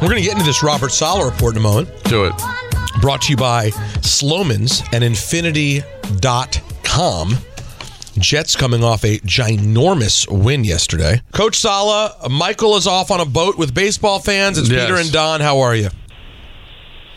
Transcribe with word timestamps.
We're 0.00 0.08
going 0.08 0.18
to 0.22 0.22
get 0.22 0.32
into 0.34 0.44
this 0.44 0.62
Robert 0.62 0.92
Saleh 0.92 1.24
report 1.32 1.54
in 1.54 1.58
a 1.58 1.62
moment. 1.62 1.88
Do 2.04 2.24
it. 2.24 2.32
Brought 3.00 3.22
to 3.22 3.30
you 3.32 3.36
by 3.36 3.70
Sloman's 4.02 4.82
and 4.92 5.02
Infiniti.com. 5.04 5.84
Jets 8.18 8.56
coming 8.56 8.82
off 8.82 9.04
a 9.04 9.18
ginormous 9.20 10.28
win 10.30 10.64
yesterday. 10.64 11.20
Coach 11.32 11.56
Saleh, 11.56 12.12
Michael 12.30 12.76
is 12.76 12.86
off 12.86 13.10
on 13.10 13.20
a 13.20 13.24
boat 13.24 13.56
with 13.58 13.74
baseball 13.74 14.18
fans. 14.18 14.58
It's 14.58 14.68
Yes. 14.68 14.86
Peter 14.86 14.98
and 15.00 15.10
Don. 15.12 15.40
How 15.40 15.58
are 15.60 15.74
you? 15.76 15.88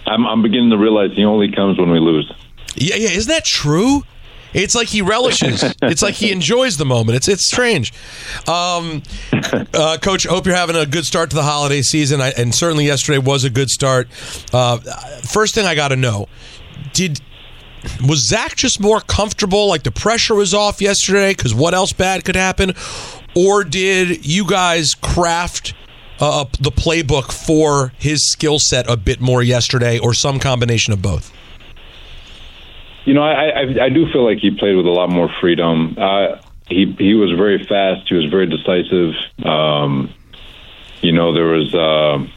I'm, 0.05 0.26
I'm 0.27 0.41
beginning 0.41 0.72
to 0.72 0.77
realize 0.77 1.12
he 1.16 1.24
only 1.24 1.52
comes 1.52 1.77
when 1.80 1.90
we 1.91 2.00
lose. 2.00 2.32
Yeah, 2.76 2.96
yeah. 2.96 3.10
Isn't 3.10 3.30
that 3.32 3.46
true? 3.46 4.04
It's 4.54 4.76
like 4.76 4.88
he 4.88 5.02
relishes. 5.02 5.64
it's 5.82 6.02
like 6.02 6.16
he 6.16 6.32
enjoys 6.32 6.78
the 6.78 6.86
moment. 6.86 7.16
It's 7.18 7.28
it's 7.28 7.48
strange. 7.48 7.94
Um, 8.48 9.04
uh, 9.74 9.98
Coach, 10.02 10.26
hope 10.26 10.46
you're 10.46 10.55
having 10.55 10.76
a 10.76 10.86
good 10.86 11.05
start 11.05 11.30
to 11.32 11.36
the 11.36 11.44
holiday 11.44 11.82
season. 11.82 12.22
I, 12.22 12.30
and 12.32 12.54
certainly 12.54 12.86
yesterday 12.86 13.18
was 13.18 13.44
a 13.44 13.50
good 13.50 13.70
start. 13.70 14.08
Uh, 14.54 14.77
first 15.22 15.55
thing 15.55 15.66
I 15.66 15.76
got 15.76 15.90
to 15.90 15.96
know: 15.96 16.27
Did 16.94 17.22
was 18.07 18.27
Zach 18.27 18.55
just 18.55 18.79
more 18.79 18.99
comfortable? 19.02 19.68
Like 19.68 19.84
the 19.84 19.91
pressure 19.91 20.35
was 20.35 20.54
off 20.54 20.82
yesterday? 20.82 21.32
Because 21.32 21.54
what 21.54 21.74
else 21.74 21.94
bad 21.94 22.26
could 22.26 22.35
happen? 22.35 22.74
Or 23.35 23.63
did 23.63 24.26
you 24.26 24.46
guys 24.46 24.94
craft? 24.94 25.74
Uh, 26.20 26.46
the 26.60 26.70
playbook 26.70 27.32
for 27.32 27.94
his 27.98 28.32
skill 28.32 28.60
set 28.60 28.88
a 28.88 28.96
bit 28.96 29.20
more 29.20 29.41
yesterday, 29.41 29.98
or 29.98 30.13
some 30.13 30.38
combination 30.38 30.94
of 30.94 31.02
both. 31.02 31.35
You 33.05 33.13
know, 33.13 33.24
I, 33.24 33.49
I 33.49 33.85
I 33.85 33.90
do 33.90 34.12
feel 34.12 34.24
like 34.24 34.38
he 34.38 34.52
played 34.52 34.76
with 34.76 34.85
a 34.85 34.91
lot 34.91 35.10
more 35.10 35.30
freedom. 35.41 35.96
Uh, 35.98 36.38
he 36.68 36.96
he 36.98 37.13
was 37.16 37.32
very 37.32 37.63
fast. 37.66 38.07
He 38.07 38.16
was 38.16 38.26
very 38.26 38.48
decisive. 38.48 39.13
Um, 39.46 40.13
you 41.02 41.12
know, 41.12 41.34
there 41.34 41.48
was. 41.48 41.74
Uh, 41.74 42.27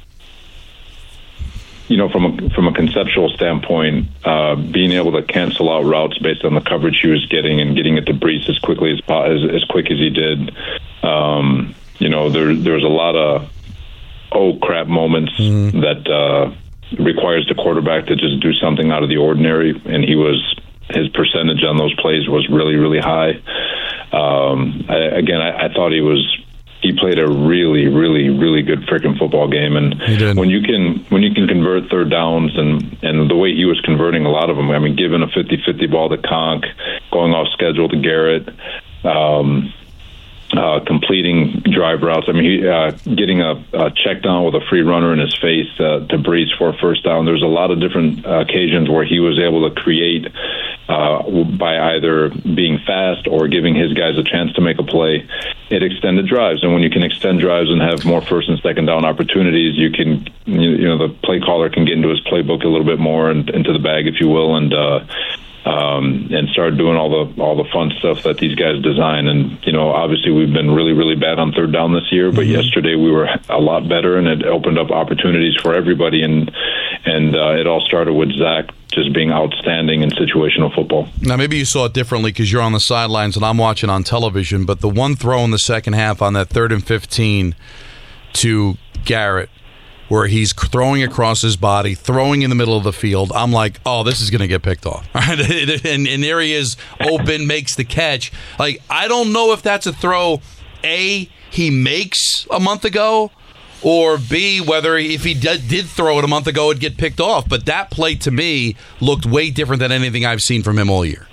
you 1.88 1.98
know, 1.98 2.08
from 2.08 2.24
a 2.24 2.50
from 2.50 2.66
a 2.66 2.72
conceptual 2.72 3.28
standpoint, 3.28 4.08
uh, 4.24 4.56
being 4.56 4.92
able 4.92 5.12
to 5.12 5.22
cancel 5.22 5.70
out 5.70 5.84
routes 5.84 6.18
based 6.18 6.44
on 6.44 6.54
the 6.54 6.60
coverage 6.60 6.98
he 7.00 7.08
was 7.08 7.26
getting 7.26 7.60
and 7.60 7.76
getting 7.76 7.96
it 7.96 8.06
to 8.06 8.14
Breece 8.14 8.48
as 8.48 8.58
quickly 8.58 8.92
as 8.92 9.00
as, 9.08 9.54
as 9.54 9.64
quick 9.64 9.90
as 9.90 9.98
he 9.98 10.10
did. 10.10 10.56
Um, 11.02 11.74
you 11.98 12.08
know, 12.08 12.30
there 12.30 12.54
there 12.54 12.74
was 12.74 12.84
a 12.84 12.88
lot 12.88 13.16
of 13.16 13.52
oh 14.32 14.58
crap 14.58 14.86
moments 14.86 15.36
that 15.36 16.08
uh, 16.08 16.54
requires 16.98 17.46
the 17.48 17.54
quarterback 17.54 18.06
to 18.06 18.16
just 18.16 18.40
do 18.40 18.52
something 18.54 18.90
out 18.90 19.02
of 19.02 19.08
the 19.08 19.16
ordinary, 19.16 19.70
and 19.84 20.04
he 20.04 20.14
was 20.14 20.38
his 20.90 21.08
percentage 21.08 21.64
on 21.64 21.76
those 21.76 21.94
plays 22.00 22.28
was 22.28 22.48
really 22.50 22.76
really 22.76 23.00
high. 23.00 23.40
Um, 24.12 24.84
I, 24.88 25.16
again, 25.16 25.40
I, 25.40 25.66
I 25.66 25.72
thought 25.72 25.92
he 25.92 26.00
was 26.00 26.22
he 26.82 26.92
played 26.92 27.18
a 27.18 27.26
really 27.26 27.88
really 27.88 28.28
really 28.28 28.62
good 28.62 28.80
freaking 28.86 29.18
football 29.18 29.48
game, 29.48 29.76
and 29.76 29.94
when 30.36 30.50
you 30.50 30.60
can 30.60 31.04
when 31.08 31.22
you 31.22 31.32
can 31.32 31.48
convert 31.48 31.90
third 31.90 32.10
downs 32.10 32.52
and 32.56 32.98
and 33.02 33.30
the 33.30 33.36
way 33.36 33.54
he 33.54 33.64
was 33.64 33.80
converting 33.84 34.26
a 34.26 34.30
lot 34.30 34.50
of 34.50 34.56
them, 34.56 34.70
I 34.70 34.78
mean, 34.78 34.96
giving 34.96 35.22
a 35.22 35.26
50-50 35.26 35.90
ball 35.90 36.08
to 36.10 36.18
Conk, 36.18 36.64
going 37.10 37.32
off 37.32 37.48
schedule 37.52 37.88
to 37.88 37.96
Garrett. 37.96 38.48
Um, 39.04 39.72
completing 41.04 41.62
drive 41.72 42.02
routes. 42.02 42.26
I 42.28 42.32
mean, 42.32 42.44
he, 42.44 42.68
uh, 42.68 42.90
getting 43.14 43.40
a, 43.40 43.52
a 43.72 43.90
check 43.90 44.22
down 44.22 44.44
with 44.44 44.54
a 44.54 44.64
free 44.68 44.82
runner 44.82 45.12
in 45.12 45.18
his 45.18 45.36
face 45.36 45.68
uh, 45.78 46.06
to 46.08 46.18
Breece 46.18 46.56
for 46.56 46.70
a 46.70 46.78
first 46.78 47.04
down. 47.04 47.24
There's 47.24 47.42
a 47.42 47.46
lot 47.46 47.70
of 47.70 47.80
different 47.80 48.24
uh, 48.24 48.40
occasions 48.40 48.88
where 48.88 49.04
he 49.04 49.20
was 49.20 49.38
able 49.38 49.68
to 49.68 49.74
create 49.80 50.26
uh, 50.88 51.22
by 51.58 51.94
either 51.94 52.30
being 52.30 52.78
fast 52.86 53.26
or 53.28 53.48
giving 53.48 53.74
his 53.74 53.92
guys 53.92 54.16
a 54.18 54.24
chance 54.24 54.52
to 54.54 54.60
make 54.60 54.78
a 54.78 54.82
play. 54.82 55.28
It 55.70 55.82
extended 55.82 56.26
drives, 56.26 56.62
and 56.62 56.72
when 56.72 56.82
you 56.82 56.90
can 56.90 57.02
extend 57.02 57.40
drives 57.40 57.70
and 57.70 57.80
have 57.80 58.04
more 58.04 58.22
first 58.22 58.48
and 58.48 58.58
second 58.60 58.86
down 58.86 59.04
opportunities, 59.04 59.76
you 59.76 59.90
can, 59.90 60.26
you 60.46 60.88
know, 60.88 60.98
the 60.98 61.14
play 61.22 61.40
caller 61.40 61.68
can 61.68 61.84
get 61.84 61.94
into 61.94 62.08
his 62.08 62.20
playbook 62.24 62.64
a 62.64 62.68
little 62.68 62.86
bit 62.86 62.98
more 62.98 63.30
and 63.30 63.50
into 63.50 63.72
the 63.72 63.78
bag, 63.78 64.06
if 64.06 64.20
you 64.20 64.28
will, 64.28 64.56
and. 64.56 64.72
Uh, 64.72 65.04
um, 65.64 66.28
and 66.30 66.48
start 66.50 66.76
doing 66.76 66.96
all 66.96 67.08
the 67.10 67.42
all 67.42 67.56
the 67.56 67.68
fun 67.72 67.90
stuff 67.98 68.22
that 68.24 68.38
these 68.38 68.54
guys 68.54 68.82
design. 68.82 69.26
And 69.26 69.64
you 69.64 69.72
know, 69.72 69.90
obviously, 69.90 70.30
we've 70.30 70.52
been 70.52 70.70
really 70.70 70.92
really 70.92 71.16
bad 71.16 71.38
on 71.38 71.52
third 71.52 71.72
down 71.72 71.92
this 71.92 72.10
year, 72.12 72.30
but 72.32 72.46
yesterday 72.46 72.94
we 72.96 73.10
were 73.10 73.28
a 73.48 73.60
lot 73.60 73.88
better, 73.88 74.18
and 74.18 74.28
it 74.28 74.44
opened 74.44 74.78
up 74.78 74.90
opportunities 74.90 75.54
for 75.62 75.74
everybody. 75.74 76.22
And 76.22 76.50
and 77.04 77.34
uh, 77.34 77.56
it 77.60 77.66
all 77.66 77.80
started 77.80 78.12
with 78.12 78.32
Zach 78.38 78.70
just 78.88 79.12
being 79.12 79.32
outstanding 79.32 80.02
in 80.02 80.10
situational 80.10 80.72
football. 80.74 81.08
Now, 81.20 81.36
maybe 81.36 81.56
you 81.56 81.64
saw 81.64 81.86
it 81.86 81.92
differently 81.92 82.30
because 82.30 82.52
you're 82.52 82.62
on 82.62 82.72
the 82.72 82.78
sidelines 82.78 83.34
and 83.36 83.44
I'm 83.44 83.58
watching 83.58 83.90
on 83.90 84.04
television, 84.04 84.64
but 84.64 84.80
the 84.80 84.88
one 84.88 85.16
throw 85.16 85.42
in 85.44 85.50
the 85.50 85.58
second 85.58 85.94
half 85.94 86.22
on 86.22 86.34
that 86.34 86.48
third 86.48 86.70
and 86.70 86.86
15 86.86 87.56
to 88.34 88.76
Garrett, 89.04 89.50
where 90.08 90.26
he's 90.26 90.52
throwing 90.52 91.02
across 91.02 91.42
his 91.42 91.56
body, 91.56 91.94
throwing 91.94 92.42
in 92.42 92.50
the 92.50 92.56
middle 92.56 92.76
of 92.76 92.84
the 92.84 92.92
field, 92.92 93.32
I'm 93.34 93.52
like, 93.52 93.80
oh, 93.86 94.02
this 94.02 94.20
is 94.20 94.30
going 94.30 94.40
to 94.40 94.48
get 94.48 94.62
picked 94.62 94.86
off. 94.86 95.08
And, 95.84 96.06
and 96.06 96.22
there 96.22 96.40
he 96.40 96.52
is, 96.52 96.76
open, 97.00 97.46
makes 97.46 97.74
the 97.74 97.84
catch. 97.84 98.32
Like, 98.58 98.80
I 98.88 99.08
don't 99.08 99.32
know 99.32 99.52
if 99.52 99.62
that's 99.62 99.86
a 99.86 99.92
throw, 99.92 100.40
A, 100.82 101.28
he 101.50 101.70
makes 101.70 102.46
a 102.50 102.60
month 102.60 102.84
ago. 102.84 103.30
Or 103.82 104.16
B, 104.16 104.62
whether 104.62 104.96
if 104.96 105.24
he 105.24 105.34
did, 105.34 105.68
did 105.68 105.84
throw 105.84 106.18
it 106.18 106.24
a 106.24 106.28
month 106.28 106.46
ago, 106.46 106.70
it'd 106.70 106.80
get 106.80 106.96
picked 106.96 107.20
off. 107.20 107.46
But 107.46 107.66
that 107.66 107.90
play 107.90 108.14
to 108.16 108.30
me 108.30 108.76
looked 108.98 109.26
way 109.26 109.50
different 109.50 109.80
than 109.80 109.92
anything 109.92 110.24
I've 110.24 110.40
seen 110.40 110.62
from 110.62 110.78
him 110.78 110.88
all 110.88 111.04
year. 111.04 111.28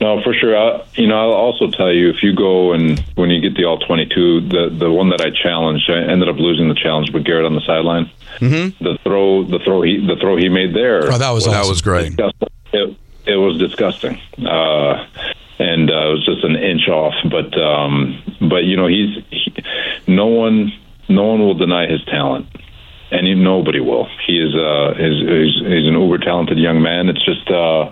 No, 0.00 0.22
for 0.22 0.32
sure. 0.32 0.56
I, 0.56 0.82
you 0.94 1.06
know, 1.06 1.14
I'll 1.16 1.36
also 1.36 1.70
tell 1.70 1.92
you 1.92 2.08
if 2.08 2.22
you 2.22 2.34
go 2.34 2.72
and 2.72 2.98
when 3.16 3.28
you 3.28 3.40
get 3.40 3.54
the 3.54 3.66
all 3.66 3.78
twenty-two, 3.78 4.48
the 4.48 4.70
the 4.70 4.90
one 4.90 5.10
that 5.10 5.20
I 5.20 5.28
challenged, 5.30 5.90
I 5.90 5.98
ended 6.10 6.28
up 6.28 6.36
losing 6.36 6.68
the 6.68 6.74
challenge 6.74 7.10
with 7.12 7.24
Garrett 7.24 7.44
on 7.44 7.54
the 7.54 7.60
sideline. 7.66 8.10
Mm-hmm. 8.38 8.82
The 8.82 8.98
throw, 9.04 9.44
the 9.44 9.58
throw 9.58 9.82
he, 9.82 9.98
the 10.06 10.16
throw 10.18 10.36
he 10.38 10.48
made 10.48 10.74
there. 10.74 11.12
Oh, 11.12 11.18
that 11.18 11.30
was 11.30 11.44
That 11.44 11.56
awesome. 11.56 11.70
was 11.70 11.82
great. 11.82 12.14
It, 12.72 12.96
it 13.26 13.36
was 13.36 13.58
disgusting, 13.58 14.18
uh, 14.38 15.06
and 15.58 15.90
uh, 15.90 16.08
it 16.08 16.12
was 16.12 16.24
just 16.24 16.44
an 16.44 16.56
inch 16.56 16.88
off. 16.88 17.14
But 17.30 17.60
um, 17.60 18.22
but 18.40 18.64
you 18.64 18.76
know, 18.76 18.86
he's 18.86 19.22
he, 19.30 19.52
no 20.06 20.28
one 20.28 20.72
no 21.10 21.24
one 21.24 21.40
will 21.40 21.54
deny 21.58 21.86
his 21.86 22.02
talent. 22.06 22.46
And 23.12 23.26
he, 23.26 23.34
nobody 23.34 23.80
will. 23.80 24.06
He 24.24 24.38
is 24.38 24.54
uh, 24.54 24.94
he's, 24.94 25.18
he's, 25.28 25.66
he's 25.66 25.86
an 25.88 25.94
uber 26.00 26.18
talented 26.18 26.58
young 26.58 26.80
man. 26.80 27.08
It's 27.08 27.24
just 27.24 27.50
uh, 27.50 27.90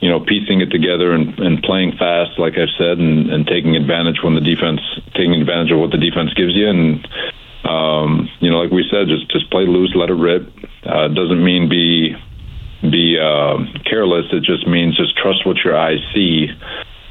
you 0.00 0.10
know, 0.10 0.20
piecing 0.20 0.60
it 0.60 0.70
together 0.70 1.12
and, 1.12 1.38
and 1.38 1.62
playing 1.62 1.92
fast, 1.92 2.38
like 2.38 2.54
I've 2.58 2.68
said, 2.76 2.98
and, 2.98 3.30
and 3.30 3.46
taking 3.46 3.74
advantage 3.76 4.22
when 4.22 4.34
the 4.34 4.40
defense, 4.40 4.80
taking 5.14 5.34
advantage 5.34 5.72
of 5.72 5.78
what 5.78 5.90
the 5.90 5.98
defense 5.98 6.34
gives 6.34 6.54
you. 6.54 6.68
And, 6.68 7.08
um, 7.64 8.28
you 8.40 8.50
know, 8.50 8.60
like 8.60 8.70
we 8.70 8.84
said, 8.90 9.08
just, 9.08 9.30
just 9.30 9.50
play 9.50 9.64
loose, 9.66 9.94
let 9.94 10.10
it 10.10 10.14
rip. 10.14 10.52
Uh, 10.84 11.08
doesn't 11.08 11.42
mean 11.42 11.68
be, 11.70 12.14
be, 12.82 13.18
uh, 13.18 13.56
careless. 13.88 14.26
It 14.32 14.42
just 14.42 14.66
means 14.66 14.96
just 14.96 15.16
trust 15.16 15.46
what 15.46 15.56
your 15.64 15.76
eyes 15.76 16.00
see 16.14 16.48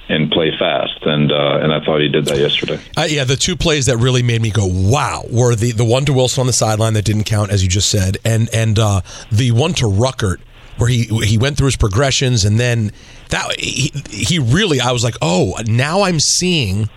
and 0.09 0.29
play 0.29 0.51
fast. 0.59 0.99
And, 1.01 1.31
uh, 1.31 1.59
and 1.63 1.73
I 1.73 1.83
thought 1.83 2.01
he 2.01 2.09
did 2.09 2.25
that 2.25 2.37
yesterday. 2.37 2.79
Uh, 2.95 3.07
yeah, 3.09 3.23
the 3.23 3.35
two 3.35 3.55
plays 3.55 3.87
that 3.87 3.97
really 3.97 4.21
made 4.21 4.41
me 4.41 4.51
go 4.51 4.67
wow 4.67 5.23
were 5.31 5.55
the 5.55 5.71
the 5.71 5.85
one 5.85 6.05
to 6.05 6.13
Wilson 6.13 6.41
on 6.41 6.47
the 6.47 6.53
sideline 6.53 6.93
that 6.93 7.05
didn't 7.05 7.23
count, 7.23 7.51
as 7.51 7.63
you 7.63 7.69
just 7.69 7.89
said, 7.89 8.17
and 8.23 8.49
and 8.53 8.77
uh, 8.77 9.01
the 9.31 9.51
one 9.51 9.73
to 9.75 9.85
Ruckert 9.85 10.39
where 10.77 10.89
he 10.89 11.03
he 11.23 11.37
went 11.37 11.57
through 11.57 11.67
his 11.67 11.77
progressions 11.77 12.45
and 12.45 12.59
then 12.59 12.91
that 13.29 13.59
he, 13.59 13.91
he 14.09 14.39
really 14.39 14.79
I 14.79 14.91
was 14.91 15.03
like, 15.03 15.15
oh, 15.21 15.55
now 15.65 16.03
I'm 16.03 16.19
seeing 16.19 16.89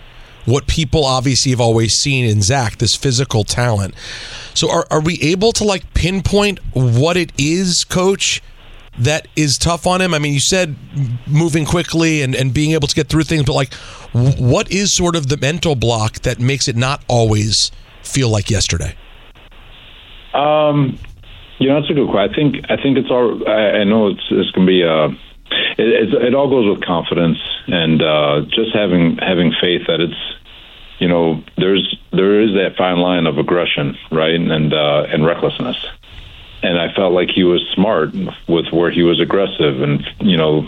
what 0.44 0.66
people 0.66 1.04
obviously 1.04 1.50
have 1.50 1.60
always 1.60 1.94
seen 1.94 2.24
in 2.24 2.40
Zach, 2.40 2.78
this 2.78 2.94
physical 2.94 3.44
talent. 3.44 3.94
So 4.54 4.70
are 4.70 4.86
are 4.90 5.00
we 5.00 5.18
able 5.20 5.52
to 5.52 5.64
like 5.64 5.92
pinpoint 5.94 6.60
what 6.72 7.16
it 7.16 7.32
is, 7.38 7.84
Coach? 7.84 8.42
that 8.98 9.28
is 9.36 9.58
tough 9.58 9.86
on 9.86 10.00
him? 10.00 10.14
I 10.14 10.18
mean, 10.18 10.32
you 10.32 10.40
said 10.40 10.76
moving 11.26 11.66
quickly 11.66 12.22
and, 12.22 12.34
and 12.34 12.52
being 12.52 12.72
able 12.72 12.88
to 12.88 12.94
get 12.94 13.08
through 13.08 13.24
things, 13.24 13.44
but 13.44 13.52
like, 13.52 13.74
what 14.14 14.70
is 14.70 14.94
sort 14.94 15.16
of 15.16 15.28
the 15.28 15.36
mental 15.36 15.74
block 15.74 16.20
that 16.20 16.38
makes 16.38 16.68
it 16.68 16.76
not 16.76 17.04
always 17.08 17.70
feel 18.02 18.28
like 18.28 18.50
yesterday? 18.50 18.96
Um, 20.32 20.98
you 21.58 21.68
know, 21.68 21.80
that's 21.80 21.90
a 21.90 21.94
good 21.94 22.10
question. 22.10 22.30
I 22.30 22.34
think 22.34 22.70
I 22.70 22.82
think 22.82 22.98
it's 22.98 23.10
all. 23.10 23.48
I, 23.48 23.80
I 23.80 23.84
know 23.84 24.08
it's 24.08 24.26
it's 24.30 24.50
gonna 24.50 24.66
be. 24.66 24.84
Uh, 24.84 25.08
it, 25.78 25.88
it's, 25.88 26.12
it 26.12 26.34
all 26.34 26.50
goes 26.50 26.68
with 26.68 26.84
confidence 26.84 27.38
and 27.68 28.02
uh, 28.02 28.42
just 28.50 28.74
having 28.74 29.18
having 29.18 29.52
faith 29.60 29.86
that 29.86 30.00
it's 30.00 30.36
you 30.98 31.08
know, 31.08 31.42
there's 31.56 31.98
there 32.12 32.40
is 32.40 32.54
that 32.54 32.76
fine 32.76 32.98
line 32.98 33.26
of 33.26 33.38
aggression, 33.38 33.96
right, 34.10 34.34
and 34.34 34.72
uh, 34.72 35.06
and 35.08 35.26
recklessness. 35.26 35.76
And 36.62 36.78
I 36.78 36.92
felt 36.94 37.12
like 37.12 37.28
he 37.28 37.44
was 37.44 37.60
smart 37.74 38.14
with 38.48 38.72
where 38.72 38.90
he 38.90 39.02
was 39.02 39.20
aggressive, 39.20 39.82
and 39.82 40.02
you 40.20 40.36
know, 40.36 40.66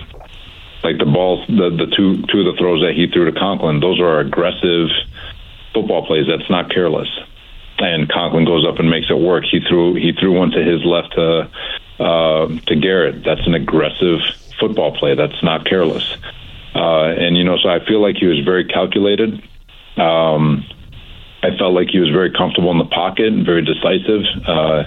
like 0.85 0.99
the 0.99 1.07
balls, 1.07 1.47
the 1.49 1.71
the 1.71 1.93
two 1.97 2.23
two 2.31 2.41
of 2.41 2.55
the 2.55 2.57
throws 2.59 2.83
that 2.83 2.95
he 2.95 3.07
threw 3.07 3.31
to 3.31 3.39
Conklin, 3.39 3.81
those 3.81 4.01
are 4.01 4.21
aggressive 4.21 4.89
football 5.73 6.07
plays. 6.07 6.27
That's 6.29 6.51
not 6.51 6.71
careless. 6.71 7.09
And 7.79 8.09
Conklin 8.09 8.45
goes 8.45 8.67
up 8.67 8.79
and 8.79 8.91
makes 8.91 9.09
it 9.09 9.19
work. 9.19 9.45
He 9.51 9.61
threw 9.61 9.95
he 9.95 10.13
threw 10.13 10.33
one 10.33 10.51
to 10.51 10.63
his 10.63 10.85
left 10.85 11.13
to 11.15 11.51
uh, 12.01 12.49
to 12.67 12.77
Garrett. 12.77 13.25
That's 13.25 13.47
an 13.47 13.55
aggressive 13.55 14.21
football 14.59 14.97
play. 14.97 15.15
That's 15.15 15.43
not 15.43 15.65
careless. 15.65 16.17
Uh, 16.75 17.07
and 17.07 17.37
you 17.37 17.45
know, 17.45 17.57
so 17.57 17.69
I 17.69 17.85
feel 17.85 18.01
like 18.01 18.17
he 18.17 18.27
was 18.27 18.41
very 18.45 18.65
calculated. 18.65 19.43
Um, 19.97 20.65
I 21.43 21.57
felt 21.57 21.73
like 21.73 21.89
he 21.91 21.99
was 21.99 22.11
very 22.11 22.33
comfortable 22.33 22.71
in 22.71 22.79
the 22.79 22.85
pocket 22.85 23.29
and 23.29 23.47
very 23.47 23.65
decisive. 23.65 24.23
Uh, 24.47 24.85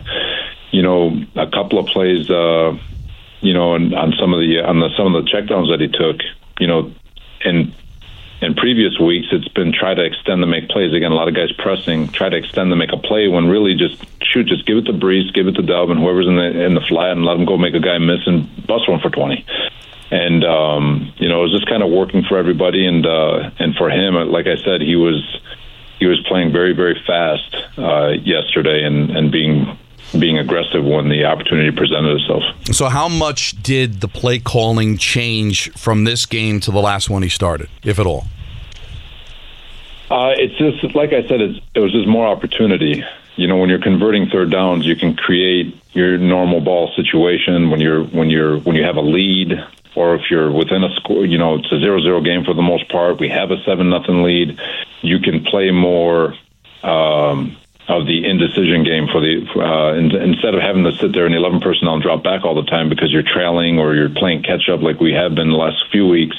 you 0.72 0.82
know, 0.82 1.18
a 1.36 1.48
couple 1.48 1.80
of 1.80 1.88
plays, 1.88 2.30
uh, 2.30 2.78
you 3.42 3.54
know, 3.54 3.74
on, 3.74 3.94
on 3.94 4.14
some 4.20 4.34
of 4.34 4.40
the 4.40 4.60
on 4.60 4.80
the 4.80 4.90
some 4.98 5.14
of 5.14 5.24
the 5.24 5.30
checkdowns 5.32 5.70
that 5.70 5.80
he 5.80 5.88
took, 5.88 6.18
you 6.60 6.68
know, 6.68 6.92
and 7.44 7.74
in 8.42 8.56
previous 8.56 9.00
weeks, 9.00 9.28
it's 9.32 9.48
been 9.50 9.72
try 9.72 9.94
to 9.94 10.04
extend 10.04 10.42
the 10.42 10.48
make 10.48 10.68
plays. 10.70 10.94
Again, 10.94 11.12
a 11.12 11.16
lot 11.16 11.28
of 11.28 11.36
guys 11.36 11.52
pressing, 11.52 12.08
try 12.10 12.28
to 12.30 12.36
extend 12.36 12.72
the 12.72 12.76
make 12.76 12.92
a 12.92 12.98
play 12.98 13.28
when 13.28 13.48
really 13.48 13.76
just 13.76 14.04
shoot, 14.24 14.48
just 14.48 14.66
give 14.66 14.78
it 14.78 14.86
to 14.86 14.94
Breece, 14.94 15.32
give 15.34 15.48
it 15.48 15.54
to 15.54 15.62
Dub, 15.62 15.90
and 15.90 16.00
whoever's 16.00 16.28
in 16.28 16.36
the 16.36 16.66
in 16.66 16.74
the 16.74 16.82
flat, 16.82 17.12
and 17.12 17.24
let 17.24 17.36
them 17.36 17.46
go 17.46 17.58
make 17.58 17.76
a 17.76 17.80
guy 17.80 17.98
miss 18.00 18.26
and 18.26 18.50
bust 18.66 18.90
one 18.90 19.00
for 19.00 19.12
twenty. 19.12 19.46
And 20.10 20.44
um, 20.44 21.14
you 21.18 21.30
know, 21.30 21.40
it 21.40 21.44
was 21.44 21.52
just 21.52 21.68
kind 21.68 21.84
of 21.84 21.92
working 21.92 22.24
for 22.24 22.38
everybody, 22.38 22.86
and 22.86 23.06
uh, 23.06 23.52
and 23.60 23.76
for 23.76 23.90
him, 23.90 24.16
like 24.32 24.48
I 24.48 24.58
said, 24.58 24.82
he 24.82 24.96
was 24.96 25.22
he 26.00 26.08
was 26.08 26.20
playing 26.28 26.52
very 26.52 26.74
very 26.74 27.00
fast 27.06 27.56
uh, 27.78 28.10
yesterday, 28.24 28.84
and 28.84 29.12
and 29.12 29.32
being 29.32 29.78
being 30.18 30.38
aggressive 30.38 30.84
when 30.84 31.10
the 31.10 31.26
opportunity 31.26 31.76
presented 31.76 32.20
itself. 32.20 32.44
So, 32.74 32.90
how 32.90 33.08
much 33.08 33.62
did 33.62 34.02
the 34.02 34.08
play 34.08 34.40
calling 34.40 34.98
change 34.98 35.72
from 35.72 36.04
this 36.04 36.26
game 36.26 36.60
to 36.62 36.72
the 36.72 36.82
last 36.82 37.10
one 37.10 37.24
he 37.24 37.30
started, 37.30 37.70
if 37.84 38.00
at 38.00 38.06
all? 38.06 38.26
Uh, 40.10 40.34
it's 40.38 40.58
just 40.58 40.94
like 40.94 41.14
I 41.14 41.26
said, 41.28 41.40
it's, 41.40 41.60
it 41.74 41.80
was 41.80 41.94
just 41.94 42.08
more 42.08 42.28
opportunity. 42.28 43.04
You 43.38 43.48
know, 43.48 43.58
when 43.58 43.70
you're 43.70 43.82
converting 43.82 44.28
third 44.28 44.52
downs, 44.52 44.86
you 44.86 44.98
can 44.98 45.16
create 45.16 45.74
your 45.94 46.18
normal 46.18 46.60
ball 46.60 46.92
situation 46.96 47.70
when 47.70 47.80
you're 47.80 48.04
when 48.04 48.30
you're 48.30 48.60
when 48.60 48.76
you 48.76 48.84
have 48.84 48.98
a 48.98 49.02
lead, 49.02 49.54
or 49.96 50.16
if 50.16 50.30
you're 50.30 50.52
within 50.52 50.84
a 50.84 50.94
score. 50.96 51.26
You 51.26 51.38
know, 51.38 51.56
it's 51.56 51.72
a 51.72 51.80
zero-zero 51.80 52.22
game 52.22 52.44
for 52.44 52.54
the 52.54 52.62
most 52.62 52.90
part. 52.90 53.20
We 53.20 53.30
have 53.30 53.52
a 53.52 53.64
seven 53.64 53.90
nothing 53.90 54.22
lead. 54.24 54.60
You 55.02 55.20
can 55.20 55.46
play 55.46 55.72
more. 55.72 56.36
Um, 56.84 57.56
of 57.92 58.08
the 58.08 58.24
indecision 58.24 58.84
game 58.84 59.08
for 59.12 59.20
the 59.20 59.44
uh, 59.56 59.94
in, 59.94 60.16
instead 60.16 60.56
of 60.56 60.62
having 60.62 60.84
to 60.84 60.96
sit 60.96 61.12
there 61.14 61.28
the 61.28 61.36
11 61.36 61.60
personnel 61.60 61.96
and 61.96 62.04
drop 62.04 62.24
back 62.24 62.46
all 62.46 62.56
the 62.56 62.70
time 62.70 62.90
because 62.90 63.12
you're 63.12 63.24
trailing 63.26 63.80
or 63.80 63.96
you're 63.96 64.10
playing 64.10 64.44
catch 64.44 64.70
up 64.70 64.82
like 64.82 65.00
we 65.00 65.12
have 65.14 65.36
been 65.36 65.50
the 65.50 65.58
last 65.58 65.84
few 65.92 66.08
weeks 66.08 66.38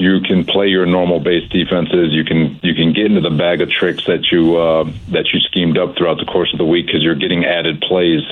you 0.00 0.20
can 0.22 0.46
play 0.46 0.68
your 0.68 0.86
normal 0.86 1.20
base 1.20 1.46
defenses. 1.50 2.12
You 2.12 2.24
can 2.24 2.58
you 2.62 2.74
can 2.74 2.94
get 2.94 3.06
into 3.06 3.20
the 3.20 3.30
bag 3.30 3.60
of 3.60 3.70
tricks 3.70 4.06
that 4.06 4.32
you 4.32 4.56
uh, 4.56 4.84
that 5.12 5.28
you 5.32 5.40
schemed 5.40 5.76
up 5.76 5.94
throughout 5.96 6.16
the 6.18 6.24
course 6.24 6.50
of 6.54 6.58
the 6.58 6.64
week 6.64 6.86
because 6.86 7.02
you're 7.02 7.14
getting 7.14 7.44
added 7.44 7.82
plays. 7.82 8.22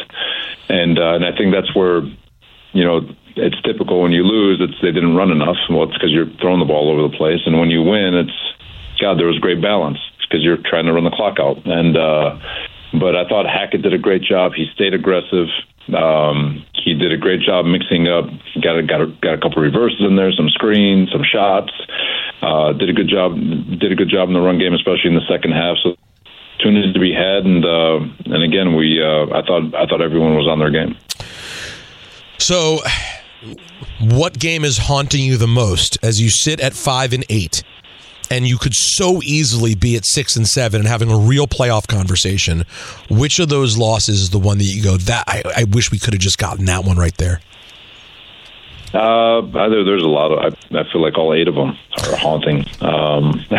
And 0.71 0.99
uh, 0.99 1.15
and 1.15 1.27
I 1.27 1.37
think 1.37 1.53
that's 1.53 1.75
where 1.75 2.01
you 2.73 2.85
know 2.85 3.07
it's 3.37 3.61
typical 3.63 4.01
when 4.01 4.13
you 4.13 4.25
lose 4.25 4.61
it's 4.63 4.81
they 4.81 4.93
didn't 4.93 5.15
run 5.15 5.31
enough. 5.31 5.59
Well 5.69 5.85
it's 5.85 5.93
because 5.93 6.11
you're 6.11 6.31
throwing 6.41 6.59
the 6.59 6.65
ball 6.65 6.89
over 6.91 7.03
the 7.03 7.15
place. 7.15 7.41
And 7.45 7.61
when 7.61 7.69
you 7.69 7.83
win 7.83 8.15
it's 8.15 8.39
God 8.99 9.19
there 9.19 9.27
was 9.27 9.39
great 9.39 9.61
balance 9.61 9.99
because 10.29 10.45
you're 10.45 10.59
trying 10.59 10.87
to 10.87 10.93
run 10.93 11.05
the 11.05 11.11
clock 11.11 11.39
out. 11.41 11.65
And 11.65 11.97
uh, 11.97 12.39
but 12.93 13.17
I 13.17 13.29
thought 13.29 13.47
Hackett 13.47 13.83
did 13.83 13.93
a 13.93 13.99
great 13.99 14.23
job. 14.23 14.53
He 14.55 14.67
stayed 14.75 14.95
aggressive. 14.95 15.49
Um, 15.95 16.65
he 16.85 16.95
did 16.95 17.13
a 17.13 17.17
great 17.17 17.41
job 17.41 17.65
mixing 17.65 18.09
up. 18.09 18.27
Got 18.63 18.79
a, 18.79 18.83
got 18.83 19.01
a, 19.01 19.07
got 19.23 19.35
a 19.35 19.39
couple 19.39 19.63
reverses 19.63 20.01
in 20.01 20.17
there, 20.17 20.31
some 20.33 20.49
screens, 20.51 21.11
some 21.11 21.25
shots. 21.25 21.73
Uh, 22.43 22.73
did 22.73 22.91
a 22.91 22.93
good 22.93 23.09
job. 23.09 23.35
Did 23.35 23.93
a 23.93 23.97
good 23.97 24.11
job 24.11 24.29
in 24.29 24.35
the 24.35 24.41
run 24.41 24.59
game, 24.59 24.75
especially 24.75 25.09
in 25.09 25.15
the 25.15 25.27
second 25.29 25.53
half. 25.53 25.77
So 25.83 25.97
opportunities 26.59 26.93
to 26.95 27.01
be 27.01 27.13
had, 27.13 27.45
and 27.45 27.65
uh, 27.65 28.35
and 28.35 28.43
again, 28.43 28.75
we 28.75 29.03
uh, 29.03 29.27
I 29.27 29.43
thought 29.43 29.75
I 29.75 29.87
thought 29.87 30.01
everyone 30.01 30.35
was 30.35 30.49
on 30.49 30.59
their 30.59 30.71
game. 30.71 30.97
So, 32.39 32.79
what 34.01 34.39
game 34.39 34.65
is 34.65 34.79
haunting 34.79 35.23
you 35.23 35.37
the 35.37 35.47
most 35.47 35.99
as 36.03 36.21
you 36.21 36.29
sit 36.29 36.61
at 36.61 36.75
five 36.75 37.13
and 37.13 37.25
eight? 37.29 37.63
And 38.31 38.47
you 38.47 38.59
could 38.59 38.75
so 38.75 39.23
easily 39.23 39.75
be 39.75 39.97
at 39.97 40.05
six 40.05 40.37
and 40.37 40.47
seven 40.47 40.81
and 40.81 40.89
having 40.89 41.11
a 41.11 41.17
real 41.17 41.47
playoff 41.47 41.87
conversation. 41.87 42.65
Which 43.11 43.39
of 43.39 43.49
those 43.49 43.77
losses 43.77 44.21
is 44.21 44.31
the 44.31 44.39
one 44.39 44.59
that 44.59 44.65
you 44.65 44.83
go 44.83 44.97
that 44.97 45.25
I, 45.27 45.43
I 45.57 45.65
wish 45.65 45.91
we 45.91 45.99
could 45.99 46.15
have 46.15 46.21
just 46.21 46.39
gotten 46.39 46.65
that 46.67 46.85
one 46.85 46.97
right 46.97 47.17
there? 47.17 47.41
Uh, 48.93 49.43
there, 49.43 49.85
there's 49.85 50.03
a 50.03 50.09
lot 50.09 50.33
of. 50.33 50.39
I, 50.39 50.79
I, 50.79 50.91
feel 50.91 51.03
like 51.03 51.19
all 51.19 51.35
eight 51.35 51.47
of 51.47 51.55
them 51.55 51.77
are 51.99 52.17
haunting. 52.17 52.65
Um, 52.81 53.45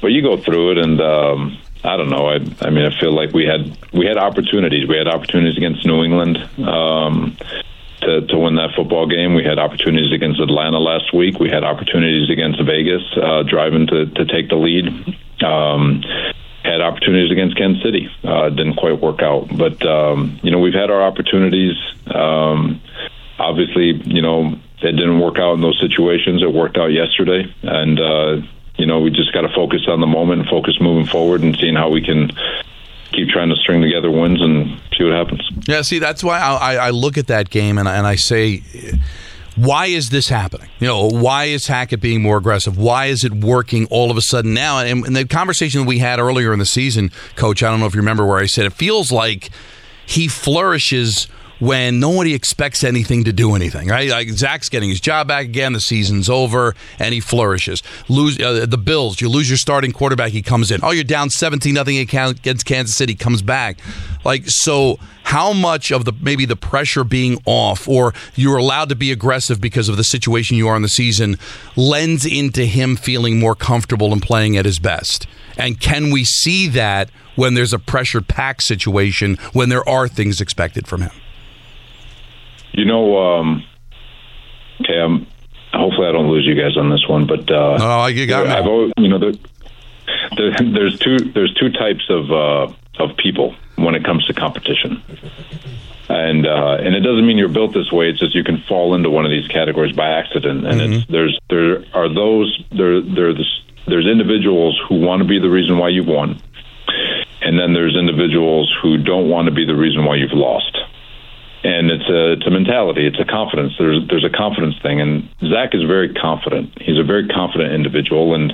but 0.00 0.08
you 0.08 0.22
go 0.22 0.36
through 0.36 0.72
it, 0.72 0.78
and 0.78 1.00
um, 1.00 1.58
I 1.84 1.96
don't 1.96 2.10
know. 2.10 2.28
I, 2.28 2.34
I 2.62 2.70
mean, 2.70 2.84
I 2.84 2.98
feel 2.98 3.12
like 3.12 3.32
we 3.32 3.44
had 3.44 3.78
we 3.92 4.06
had 4.06 4.18
opportunities. 4.18 4.88
We 4.88 4.96
had 4.96 5.06
opportunities 5.06 5.56
against 5.56 5.86
New 5.86 6.02
England. 6.02 6.38
Um, 6.58 7.36
to, 8.00 8.26
to 8.26 8.38
win 8.38 8.56
that 8.56 8.70
football 8.76 9.06
game. 9.06 9.34
We 9.34 9.44
had 9.44 9.58
opportunities 9.58 10.12
against 10.12 10.40
Atlanta 10.40 10.78
last 10.78 11.12
week. 11.12 11.38
We 11.38 11.50
had 11.50 11.64
opportunities 11.64 12.30
against 12.30 12.62
Vegas, 12.62 13.02
uh, 13.16 13.42
driving 13.42 13.86
to, 13.88 14.06
to 14.06 14.24
take 14.24 14.48
the 14.48 14.56
lead. 14.56 14.86
Um, 15.42 16.02
had 16.64 16.80
opportunities 16.80 17.30
against 17.30 17.56
Kansas 17.56 17.82
City. 17.82 18.10
Uh, 18.24 18.50
didn't 18.50 18.76
quite 18.76 19.00
work 19.00 19.22
out. 19.22 19.48
But, 19.56 19.84
um, 19.86 20.38
you 20.42 20.50
know, 20.50 20.58
we've 20.58 20.74
had 20.74 20.90
our 20.90 21.02
opportunities. 21.02 21.76
Um, 22.06 22.80
obviously, 23.38 23.92
you 24.04 24.22
know, 24.22 24.58
it 24.82 24.92
didn't 24.92 25.20
work 25.20 25.38
out 25.38 25.54
in 25.54 25.60
those 25.60 25.80
situations. 25.80 26.42
It 26.42 26.52
worked 26.52 26.76
out 26.76 26.88
yesterday. 26.88 27.52
And, 27.62 28.00
uh, 28.00 28.46
you 28.76 28.86
know, 28.86 29.00
we 29.00 29.10
just 29.10 29.32
got 29.32 29.42
to 29.42 29.54
focus 29.54 29.86
on 29.88 30.00
the 30.00 30.06
moment 30.06 30.42
and 30.42 30.50
focus 30.50 30.78
moving 30.80 31.06
forward 31.06 31.42
and 31.42 31.56
seeing 31.56 31.74
how 31.74 31.90
we 31.90 32.02
can 32.02 32.30
keep 33.12 33.28
trying 33.28 33.48
to 33.48 33.56
string 33.56 33.80
together 33.80 34.10
wins 34.10 34.42
and 34.42 34.80
see 34.98 35.04
what 35.04 35.14
happens. 35.14 35.48
Yeah, 35.66 35.82
see, 35.82 35.98
that's 35.98 36.22
why 36.22 36.38
I, 36.38 36.74
I 36.74 36.90
look 36.90 37.16
at 37.16 37.28
that 37.28 37.50
game 37.50 37.78
and, 37.78 37.88
and 37.88 38.06
I 38.06 38.16
say, 38.16 38.62
why 39.56 39.86
is 39.86 40.10
this 40.10 40.28
happening? 40.28 40.68
You 40.78 40.86
know, 40.86 41.08
why 41.08 41.44
is 41.44 41.66
Hackett 41.66 42.00
being 42.00 42.22
more 42.22 42.36
aggressive? 42.36 42.76
Why 42.78 43.06
is 43.06 43.24
it 43.24 43.32
working 43.32 43.86
all 43.86 44.10
of 44.10 44.16
a 44.16 44.20
sudden 44.22 44.54
now? 44.54 44.78
And, 44.78 45.04
and 45.04 45.16
the 45.16 45.26
conversation 45.26 45.86
we 45.86 45.98
had 45.98 46.18
earlier 46.18 46.52
in 46.52 46.58
the 46.58 46.66
season, 46.66 47.10
Coach, 47.36 47.62
I 47.62 47.70
don't 47.70 47.80
know 47.80 47.86
if 47.86 47.94
you 47.94 48.00
remember 48.00 48.26
where 48.26 48.38
I 48.38 48.46
said 48.46 48.66
it 48.66 48.72
feels 48.72 49.10
like 49.10 49.50
he 50.06 50.28
flourishes 50.28 51.28
when 51.58 52.00
nobody 52.00 52.34
expects 52.34 52.84
anything 52.84 53.24
to 53.24 53.32
do 53.32 53.54
anything, 53.54 53.88
right? 53.88 54.08
Like 54.10 54.28
Zach's 54.30 54.68
getting 54.68 54.90
his 54.90 55.00
job 55.00 55.28
back 55.28 55.44
again. 55.44 55.72
The 55.72 55.80
season's 55.80 56.28
over, 56.28 56.74
and 56.98 57.12
he 57.12 57.20
flourishes. 57.20 57.82
Lose 58.08 58.40
uh, 58.40 58.66
the 58.66 58.78
Bills. 58.78 59.20
You 59.20 59.28
lose 59.28 59.50
your 59.50 59.58
starting 59.58 59.92
quarterback. 59.92 60.32
He 60.32 60.42
comes 60.42 60.70
in. 60.70 60.80
Oh, 60.82 60.90
you're 60.90 61.04
down 61.04 61.30
seventeen 61.30 61.74
nothing 61.74 61.98
against 61.98 62.64
Kansas 62.64 62.96
City. 62.96 63.14
Comes 63.14 63.42
back. 63.42 63.78
Like 64.24 64.44
so, 64.46 64.98
how 65.24 65.52
much 65.52 65.90
of 65.90 66.04
the 66.04 66.12
maybe 66.20 66.44
the 66.44 66.56
pressure 66.56 67.04
being 67.04 67.40
off, 67.44 67.88
or 67.88 68.14
you're 68.34 68.56
allowed 68.56 68.88
to 68.90 68.96
be 68.96 69.10
aggressive 69.10 69.60
because 69.60 69.88
of 69.88 69.96
the 69.96 70.04
situation 70.04 70.56
you 70.56 70.68
are 70.68 70.76
in 70.76 70.82
the 70.82 70.88
season, 70.88 71.38
lends 71.76 72.24
into 72.24 72.64
him 72.64 72.96
feeling 72.96 73.38
more 73.38 73.54
comfortable 73.54 74.12
and 74.12 74.22
playing 74.22 74.56
at 74.56 74.64
his 74.64 74.78
best. 74.78 75.26
And 75.56 75.80
can 75.80 76.10
we 76.10 76.24
see 76.24 76.68
that 76.68 77.10
when 77.34 77.54
there's 77.54 77.72
a 77.72 77.78
pressure 77.78 78.20
pack 78.20 78.60
situation, 78.60 79.36
when 79.52 79.70
there 79.70 79.88
are 79.88 80.06
things 80.06 80.40
expected 80.40 80.86
from 80.86 81.02
him? 81.02 81.10
You 82.72 82.84
know, 82.84 83.18
um, 83.18 83.64
okay, 84.80 85.00
I'm, 85.00 85.26
hopefully 85.72 86.08
I 86.08 86.12
don't 86.12 86.28
lose 86.28 86.46
you 86.46 86.54
guys 86.54 86.76
on 86.76 86.90
this 86.90 87.06
one, 87.08 87.26
but 87.26 87.50
uh, 87.50 87.78
oh, 87.80 88.06
you 88.06 88.26
got 88.26 88.46
me. 88.46 88.52
I've 88.52 88.66
always, 88.66 88.92
you 88.98 89.08
know, 89.08 89.18
there, 89.18 89.32
there, 90.36 90.52
there's 90.72 90.98
two 90.98 91.18
there's 91.18 91.52
two 91.54 91.70
types 91.70 92.04
of 92.08 92.30
uh, 92.30 92.72
of 92.98 93.16
people 93.16 93.54
when 93.76 93.94
it 93.94 94.04
comes 94.04 94.26
to 94.26 94.34
competition, 94.34 95.02
and 96.08 96.46
uh, 96.46 96.76
and 96.80 96.94
it 96.94 97.00
doesn't 97.00 97.26
mean 97.26 97.38
you're 97.38 97.48
built 97.48 97.72
this 97.72 97.90
way. 97.92 98.10
It's 98.10 98.20
just 98.20 98.34
you 98.34 98.44
can 98.44 98.62
fall 98.68 98.94
into 98.94 99.10
one 99.10 99.24
of 99.24 99.30
these 99.30 99.46
categories 99.48 99.94
by 99.94 100.08
accident, 100.08 100.66
and 100.66 100.80
mm-hmm. 100.80 100.92
it's 100.92 101.06
there's 101.08 101.38
there 101.50 101.84
are 101.94 102.12
those 102.12 102.62
there 102.70 103.00
there's 103.00 103.64
there's 103.86 104.06
individuals 104.06 104.80
who 104.88 105.00
want 105.00 105.22
to 105.22 105.28
be 105.28 105.38
the 105.38 105.50
reason 105.50 105.78
why 105.78 105.88
you've 105.88 106.08
won, 106.08 106.40
and 107.40 107.58
then 107.58 107.72
there's 107.72 107.96
individuals 107.96 108.74
who 108.82 108.98
don't 108.98 109.28
want 109.28 109.46
to 109.46 109.54
be 109.54 109.64
the 109.64 109.76
reason 109.76 110.04
why 110.04 110.16
you've 110.16 110.32
lost 110.32 110.76
and 111.64 111.90
it's 111.90 112.08
a 112.08 112.32
it's 112.32 112.46
a 112.46 112.50
mentality. 112.50 113.06
It's 113.06 113.18
a 113.18 113.24
confidence. 113.24 113.74
There's 113.78 114.06
there's 114.08 114.24
a 114.24 114.30
confidence 114.30 114.76
thing, 114.82 115.00
and 115.00 115.28
Zach 115.40 115.74
is 115.74 115.82
very 115.82 116.14
confident. 116.14 116.80
He's 116.80 116.98
a 116.98 117.04
very 117.04 117.26
confident 117.28 117.72
individual, 117.72 118.34
and 118.34 118.52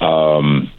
um, 0.00 0.70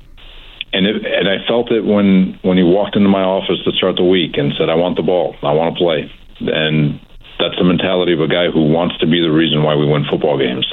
and 0.74 0.86
it, 0.86 1.06
and 1.06 1.30
I 1.30 1.46
felt 1.48 1.72
it 1.72 1.86
when 1.86 2.38
when 2.42 2.58
he 2.58 2.64
walked 2.64 2.96
into 2.96 3.10
my 3.10 3.24
office 3.24 3.64
to 3.64 3.72
start 3.72 3.96
the 3.96 4.04
week 4.04 4.38
and 4.38 4.54
said, 4.58 4.70
"I 4.70 4.76
want 4.76 4.98
the 4.98 5.04
ball. 5.04 5.36
I 5.42 5.54
want 5.54 5.76
to 5.76 5.80
play," 5.80 6.12
and 6.42 7.00
that's 7.40 7.58
the 7.58 7.64
mentality 7.64 8.14
of 8.14 8.20
a 8.20 8.28
guy 8.28 8.52
who 8.52 8.72
wants 8.72 8.98
to 8.98 9.08
be 9.08 9.22
the 9.22 9.32
reason 9.32 9.64
why 9.64 9.76
we 9.76 9.86
win 9.86 10.06
football 10.10 10.38
games. 10.38 10.68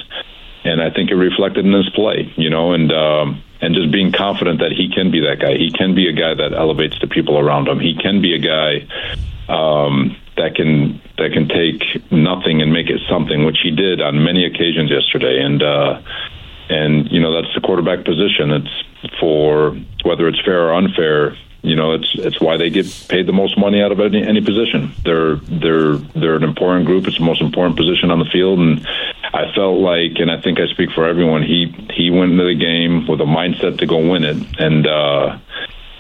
And 0.63 0.83
I 0.83 0.91
think 0.91 1.11
it 1.11 1.15
reflected 1.15 1.65
in 1.65 1.73
his 1.73 1.89
play, 1.91 2.33
you 2.37 2.51
know, 2.51 2.73
and 2.73 2.93
um, 2.93 3.43
and 3.61 3.75
just 3.75 3.93
being 3.93 4.11
confident 4.11 4.59
that 4.59 4.73
he 4.73 4.91
can 4.93 5.11
be 5.11 5.21
that 5.21 5.39
guy. 5.39 5.55
He 5.57 5.71
can 5.71 5.95
be 5.95 6.09
a 6.09 6.13
guy 6.13 6.35
that 6.35 6.53
elevates 6.53 6.99
the 7.01 7.07
people 7.07 7.39
around 7.39 7.69
him. 7.69 7.79
He 7.79 7.95
can 7.95 8.21
be 8.21 8.35
a 8.35 8.39
guy 8.39 8.87
um, 9.49 10.17
that 10.41 10.55
can 10.55 11.01
that 11.19 11.33
can 11.33 11.49
take 11.49 12.11
nothing 12.11 12.63
and 12.63 12.73
make 12.73 12.89
it 12.89 13.01
something, 13.09 13.45
which 13.45 13.59
he 13.63 13.71
did 13.71 14.01
on 14.01 14.25
many 14.25 14.47
occasions 14.47 14.91
yesterday. 14.91 15.41
And 15.41 15.63
uh, 15.63 16.01
and 16.71 17.11
you 17.11 17.21
know 17.21 17.33
that's 17.35 17.55
the 17.55 17.61
quarterback 17.61 18.05
position. 18.05 18.51
It's 18.51 19.19
for 19.21 19.77
whether 20.03 20.29
it's 20.29 20.41
fair 20.45 20.69
or 20.69 20.75
unfair. 20.75 21.37
You 21.63 21.77
know, 21.77 21.93
it's 21.93 22.11
it's 22.15 22.41
why 22.41 22.57
they 22.57 22.71
get 22.71 22.87
paid 23.09 23.27
the 23.27 23.35
most 23.35 23.59
money 23.59 23.83
out 23.83 23.93
of 23.93 24.01
any 24.01 24.27
any 24.27 24.41
position. 24.41 24.93
They're 25.05 25.37
they're 25.37 25.97
they're 26.17 26.37
an 26.37 26.45
important 26.45 26.87
group. 26.87 27.07
It's 27.07 27.19
the 27.19 27.25
most 27.25 27.43
important 27.43 27.77
position 27.77 28.11
on 28.11 28.19
the 28.19 28.25
field, 28.25 28.61
and 28.61 28.87
I 29.35 29.53
felt 29.55 29.79
like, 29.79 30.17
and 30.17 30.31
I 30.31 30.41
think 30.41 30.59
I 30.59 30.69
speak 30.69 30.91
for 30.93 31.07
everyone. 31.07 31.43
He 31.43 31.67
he 31.93 32.11
went 32.11 32.33
into 32.33 32.45
the 32.45 32.55
game 32.55 33.07
with 33.07 33.21
a 33.21 33.25
mindset 33.25 33.79
to 33.81 33.87
go 33.87 33.99
win 33.99 34.25
it, 34.25 34.39
and 34.59 34.87
uh, 34.87 35.39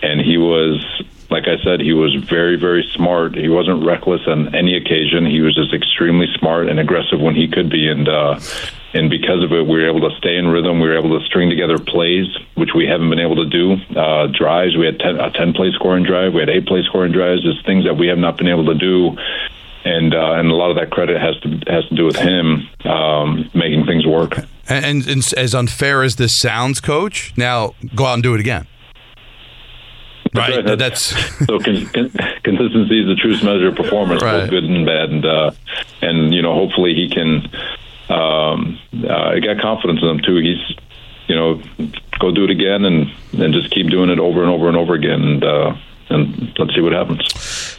and 0.00 0.18
he 0.18 0.38
was 0.38 0.99
like 1.30 1.46
I 1.46 1.62
said, 1.62 1.80
he 1.80 1.92
was 1.92 2.14
very, 2.14 2.56
very 2.56 2.88
smart. 2.94 3.36
He 3.36 3.48
wasn't 3.48 3.86
reckless 3.86 4.22
on 4.26 4.52
any 4.54 4.76
occasion. 4.76 5.24
He 5.24 5.40
was 5.40 5.54
just 5.54 5.72
extremely 5.72 6.26
smart 6.38 6.68
and 6.68 6.80
aggressive 6.80 7.20
when 7.20 7.36
he 7.36 7.46
could 7.46 7.70
be, 7.70 7.88
and 7.88 8.08
uh, 8.08 8.40
and 8.92 9.08
because 9.08 9.44
of 9.44 9.52
it, 9.52 9.62
we 9.62 9.78
were 9.80 9.88
able 9.88 10.10
to 10.10 10.16
stay 10.16 10.36
in 10.36 10.48
rhythm. 10.48 10.80
We 10.80 10.88
were 10.88 10.98
able 10.98 11.18
to 11.18 11.24
string 11.24 11.48
together 11.48 11.78
plays, 11.78 12.26
which 12.56 12.70
we 12.74 12.86
haven't 12.86 13.10
been 13.10 13.20
able 13.20 13.36
to 13.36 13.46
do. 13.46 13.74
Uh, 13.96 14.26
drives, 14.26 14.76
we 14.76 14.86
had 14.86 14.98
10, 14.98 15.20
a 15.20 15.30
ten 15.30 15.52
play 15.52 15.70
scoring 15.72 16.02
drive. 16.02 16.34
We 16.34 16.40
had 16.40 16.50
eight 16.50 16.66
play 16.66 16.82
scoring 16.82 17.12
drives. 17.12 17.42
Just 17.42 17.64
things 17.64 17.84
that 17.84 17.94
we 17.94 18.08
have 18.08 18.18
not 18.18 18.36
been 18.36 18.48
able 18.48 18.66
to 18.66 18.74
do. 18.74 19.16
And 19.84 20.12
uh, 20.12 20.32
and 20.32 20.50
a 20.50 20.54
lot 20.54 20.70
of 20.70 20.76
that 20.76 20.90
credit 20.90 21.20
has 21.20 21.38
to 21.40 21.72
has 21.72 21.86
to 21.88 21.94
do 21.94 22.04
with 22.04 22.16
him 22.16 22.68
um, 22.84 23.48
making 23.54 23.86
things 23.86 24.04
work. 24.04 24.36
And, 24.68 24.84
and, 24.84 25.08
and 25.08 25.34
as 25.36 25.54
unfair 25.54 26.02
as 26.02 26.16
this 26.16 26.38
sounds, 26.38 26.80
Coach, 26.80 27.32
now 27.36 27.74
go 27.94 28.06
out 28.06 28.14
and 28.14 28.22
do 28.22 28.34
it 28.34 28.40
again. 28.40 28.66
Right. 30.34 30.64
That's, 30.64 31.10
That's 31.10 31.46
so 31.46 31.58
con- 31.58 31.86
con- 31.86 32.10
consistency 32.44 33.00
is 33.00 33.06
the 33.06 33.16
truest 33.20 33.42
measure 33.42 33.68
of 33.68 33.76
performance, 33.76 34.22
Right. 34.22 34.40
both 34.42 34.50
good 34.50 34.64
and 34.64 34.86
bad. 34.86 35.10
And 35.10 35.24
uh, 35.26 35.50
and 36.02 36.34
you 36.34 36.42
know, 36.42 36.54
hopefully 36.54 36.94
he 36.94 37.08
can. 37.08 37.48
Um, 38.08 38.78
uh, 39.04 39.12
I 39.12 39.40
got 39.40 39.60
confidence 39.60 40.00
in 40.02 40.08
him 40.08 40.20
too. 40.20 40.36
He's, 40.38 40.76
you 41.28 41.36
know, 41.36 41.62
go 42.18 42.32
do 42.32 42.44
it 42.44 42.50
again 42.50 42.84
and 42.84 43.06
and 43.40 43.54
just 43.54 43.70
keep 43.70 43.88
doing 43.88 44.10
it 44.10 44.18
over 44.18 44.42
and 44.42 44.50
over 44.50 44.68
and 44.68 44.76
over 44.76 44.94
again. 44.94 45.20
And 45.22 45.44
uh, 45.44 45.76
and 46.10 46.52
let's 46.58 46.74
see 46.74 46.80
what 46.80 46.92
happens. 46.92 47.20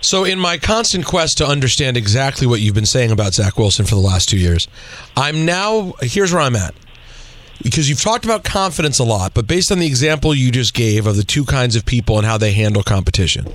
So, 0.06 0.24
in 0.24 0.40
my 0.40 0.58
constant 0.58 1.06
quest 1.06 1.38
to 1.40 1.46
understand 1.46 1.98
exactly 1.98 2.48
what 2.48 2.62
you've 2.62 2.76
been 2.76 2.86
saying 2.86 3.12
about 3.12 3.34
Zach 3.34 3.58
Wilson 3.58 3.86
for 3.86 3.96
the 3.96 4.02
last 4.02 4.30
two 4.30 4.38
years, 4.38 4.68
I'm 5.18 5.46
now 5.46 5.94
here's 6.02 6.32
where 6.34 6.42
I'm 6.42 6.56
at. 6.56 6.74
Because 7.64 7.90
you've 7.90 8.02
talked 8.02 8.26
about 8.26 8.44
confidence 8.44 9.00
a 9.00 9.04
lot, 9.04 9.34
but 9.34 9.48
based 9.48 9.72
on 9.72 9.80
the 9.80 9.86
example 9.86 10.34
you 10.34 10.52
just 10.52 10.74
gave 10.74 11.06
of 11.06 11.16
the 11.16 11.24
two 11.24 11.46
kinds 11.46 11.76
of 11.76 11.86
people 11.86 12.18
and 12.18 12.26
how 12.26 12.38
they 12.38 12.52
handle 12.54 12.84
competition, 12.84 13.46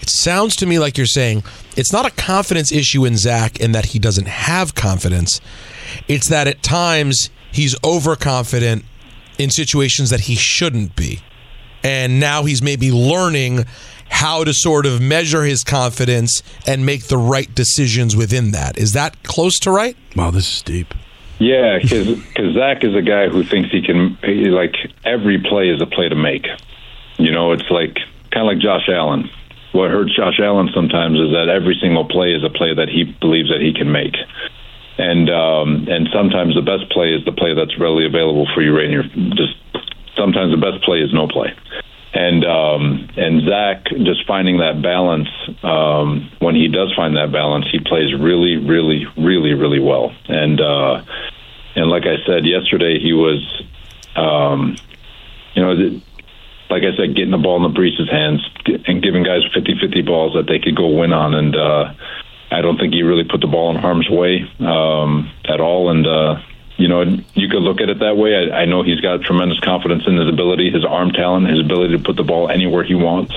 it 0.00 0.08
sounds 0.08 0.56
to 0.56 0.66
me 0.66 0.78
like 0.78 0.96
you're 0.96 1.06
saying 1.06 1.42
it's 1.76 1.92
not 1.92 2.06
a 2.06 2.10
confidence 2.10 2.72
issue 2.72 3.04
in 3.04 3.16
Zach 3.16 3.60
in 3.60 3.72
that 3.72 3.86
he 3.86 3.98
doesn't 3.98 4.28
have 4.28 4.74
confidence. 4.74 5.40
It's 6.08 6.28
that 6.28 6.46
at 6.46 6.62
times 6.62 7.30
he's 7.52 7.76
overconfident 7.84 8.84
in 9.38 9.50
situations 9.50 10.10
that 10.10 10.20
he 10.20 10.34
shouldn't 10.34 10.96
be. 10.96 11.20
And 11.82 12.20
now 12.20 12.44
he's 12.44 12.62
maybe 12.62 12.92
learning 12.92 13.64
how 14.10 14.44
to 14.44 14.52
sort 14.52 14.86
of 14.86 15.00
measure 15.00 15.44
his 15.44 15.62
confidence 15.62 16.42
and 16.66 16.84
make 16.84 17.04
the 17.04 17.16
right 17.16 17.54
decisions 17.54 18.16
within 18.16 18.50
that. 18.50 18.76
Is 18.76 18.92
that 18.92 19.22
close 19.22 19.58
to 19.60 19.70
right? 19.70 19.96
wow, 20.16 20.30
this 20.30 20.56
is 20.56 20.62
deep. 20.62 20.94
Yeah, 21.40 21.78
because 21.78 22.54
Zach 22.54 22.84
is 22.84 22.94
a 22.94 23.00
guy 23.00 23.28
who 23.28 23.42
thinks 23.42 23.70
he 23.70 23.80
can. 23.80 24.18
Like 24.52 24.76
every 25.04 25.40
play 25.40 25.70
is 25.70 25.80
a 25.80 25.86
play 25.86 26.08
to 26.08 26.14
make. 26.14 26.46
You 27.16 27.32
know, 27.32 27.52
it's 27.52 27.68
like 27.70 27.96
kind 28.30 28.44
of 28.44 28.52
like 28.52 28.58
Josh 28.58 28.88
Allen. 28.88 29.30
What 29.72 29.90
hurts 29.90 30.14
Josh 30.14 30.38
Allen 30.38 30.68
sometimes 30.74 31.18
is 31.18 31.32
that 31.32 31.48
every 31.48 31.78
single 31.80 32.04
play 32.04 32.34
is 32.34 32.44
a 32.44 32.50
play 32.50 32.74
that 32.74 32.90
he 32.90 33.04
believes 33.20 33.48
that 33.48 33.60
he 33.60 33.72
can 33.72 33.90
make. 33.90 34.14
And 34.98 35.30
um, 35.30 35.88
and 35.88 36.10
sometimes 36.12 36.54
the 36.54 36.62
best 36.62 36.90
play 36.92 37.14
is 37.14 37.24
the 37.24 37.32
play 37.32 37.54
that's 37.54 37.78
readily 37.78 38.04
available 38.04 38.46
for 38.52 38.60
you 38.60 38.76
right 38.76 38.90
your 38.90 39.04
just 39.32 39.56
sometimes 40.16 40.52
the 40.52 40.60
best 40.60 40.84
play 40.84 41.00
is 41.00 41.12
no 41.14 41.26
play. 41.26 41.56
And 42.12 42.44
um, 42.44 43.08
and 43.16 43.48
Zach 43.48 43.84
just 44.02 44.26
finding 44.26 44.58
that 44.58 44.82
balance. 44.82 45.28
Um, 45.62 46.28
when 46.40 46.56
he 46.56 46.66
does 46.66 46.92
find 46.96 47.16
that 47.16 47.30
balance, 47.30 47.66
he 47.70 47.78
plays 47.78 48.12
really, 48.12 48.56
really, 48.56 49.06
really, 49.16 49.54
really 49.54 49.78
well. 49.78 50.12
And 50.26 50.60
uh, 50.60 51.04
and 51.76 51.88
like 51.88 52.04
I 52.06 52.16
said 52.26 52.44
yesterday, 52.44 52.98
he 52.98 53.12
was, 53.12 53.62
um, 54.16 54.76
you 55.54 55.62
know, 55.62 56.00
like 56.68 56.82
I 56.82 56.96
said, 56.96 57.14
getting 57.14 57.30
the 57.30 57.38
ball 57.38 57.56
in 57.56 57.62
the 57.62 57.74
Breece's 57.74 58.10
hands 58.10 58.46
and 58.86 59.02
giving 59.02 59.24
guys 59.24 59.42
50-50 59.54 60.06
balls 60.06 60.34
that 60.34 60.46
they 60.46 60.58
could 60.58 60.76
go 60.76 60.88
win 60.88 61.12
on. 61.12 61.34
And 61.34 61.56
uh, 61.56 61.92
I 62.50 62.60
don't 62.60 62.78
think 62.78 62.94
he 62.94 63.02
really 63.02 63.24
put 63.24 63.40
the 63.40 63.46
ball 63.46 63.70
in 63.70 63.76
harm's 63.76 64.08
way 64.08 64.46
um, 64.60 65.30
at 65.44 65.60
all. 65.60 65.90
And 65.90 66.06
uh, 66.06 66.40
you 66.80 66.88
know, 66.88 67.02
you 67.34 67.48
could 67.48 67.62
look 67.62 67.80
at 67.80 67.90
it 67.90 67.98
that 67.98 68.16
way. 68.16 68.34
I, 68.34 68.62
I 68.62 68.64
know 68.64 68.82
he's 68.82 69.00
got 69.00 69.20
tremendous 69.20 69.60
confidence 69.60 70.04
in 70.06 70.16
his 70.16 70.28
ability, 70.28 70.70
his 70.70 70.84
arm 70.84 71.12
talent, 71.12 71.48
his 71.48 71.60
ability 71.60 71.98
to 71.98 72.02
put 72.02 72.16
the 72.16 72.24
ball 72.24 72.48
anywhere 72.48 72.82
he 72.82 72.94
wants. 72.94 73.34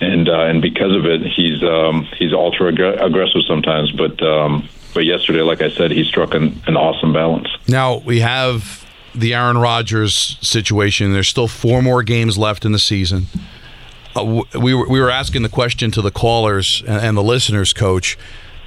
And 0.00 0.28
uh, 0.28 0.46
and 0.46 0.62
because 0.62 0.96
of 0.96 1.04
it, 1.04 1.20
he's 1.22 1.62
um, 1.62 2.08
he's 2.18 2.32
ultra 2.32 2.72
ag- 2.72 3.00
aggressive 3.00 3.42
sometimes. 3.46 3.92
But 3.92 4.20
um, 4.22 4.68
but 4.94 5.04
yesterday, 5.04 5.42
like 5.42 5.60
I 5.60 5.70
said, 5.70 5.90
he 5.90 6.02
struck 6.02 6.34
an, 6.34 6.60
an 6.66 6.76
awesome 6.76 7.12
balance. 7.12 7.48
Now 7.68 7.98
we 7.98 8.20
have 8.20 8.84
the 9.14 9.34
Aaron 9.34 9.58
Rodgers 9.58 10.38
situation. 10.40 11.12
There's 11.12 11.28
still 11.28 11.46
four 11.46 11.82
more 11.82 12.02
games 12.02 12.38
left 12.38 12.64
in 12.64 12.72
the 12.72 12.78
season. 12.78 13.26
Uh, 14.16 14.42
we 14.58 14.74
were 14.74 14.88
we 14.88 14.98
were 14.98 15.10
asking 15.10 15.42
the 15.42 15.48
question 15.48 15.90
to 15.92 16.02
the 16.02 16.10
callers 16.10 16.82
and, 16.86 17.06
and 17.06 17.16
the 17.16 17.22
listeners, 17.22 17.72
Coach. 17.72 18.18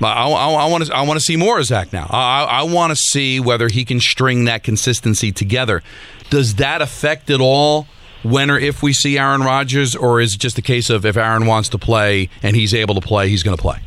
I, 0.01 0.27
want 0.67 0.85
to 0.85 0.93
I 0.95 1.01
want 1.03 1.19
to 1.19 1.25
see 1.25 1.37
more 1.37 1.57
of 1.59 1.65
Zach 1.65 1.93
now. 1.93 2.07
I, 2.09 2.43
I 2.43 2.63
want 2.63 2.91
to 2.91 2.95
see 2.95 3.39
whether 3.39 3.67
he 3.69 3.85
can 3.85 3.99
string 3.99 4.45
that 4.45 4.63
consistency 4.63 5.31
together. 5.31 5.81
Does 6.29 6.55
that 6.55 6.81
affect 6.81 7.29
at 7.29 7.39
all 7.39 7.87
when 8.23 8.49
or 8.49 8.57
if 8.57 8.81
we 8.83 8.91
see 8.91 9.17
Aaron 9.19 9.41
Rodgers, 9.41 9.95
or 9.95 10.19
is 10.19 10.33
it 10.33 10.39
just 10.39 10.57
a 10.57 10.61
case 10.61 10.89
of 10.89 11.05
if 11.05 11.15
Aaron 11.15 11.45
wants 11.45 11.69
to 11.69 11.77
play 11.77 12.29
and 12.41 12.55
he's 12.55 12.73
able 12.73 12.95
to 12.95 13.01
play, 13.01 13.29
he's 13.29 13.43
going 13.43 13.55
to 13.55 13.61
play? 13.61 13.79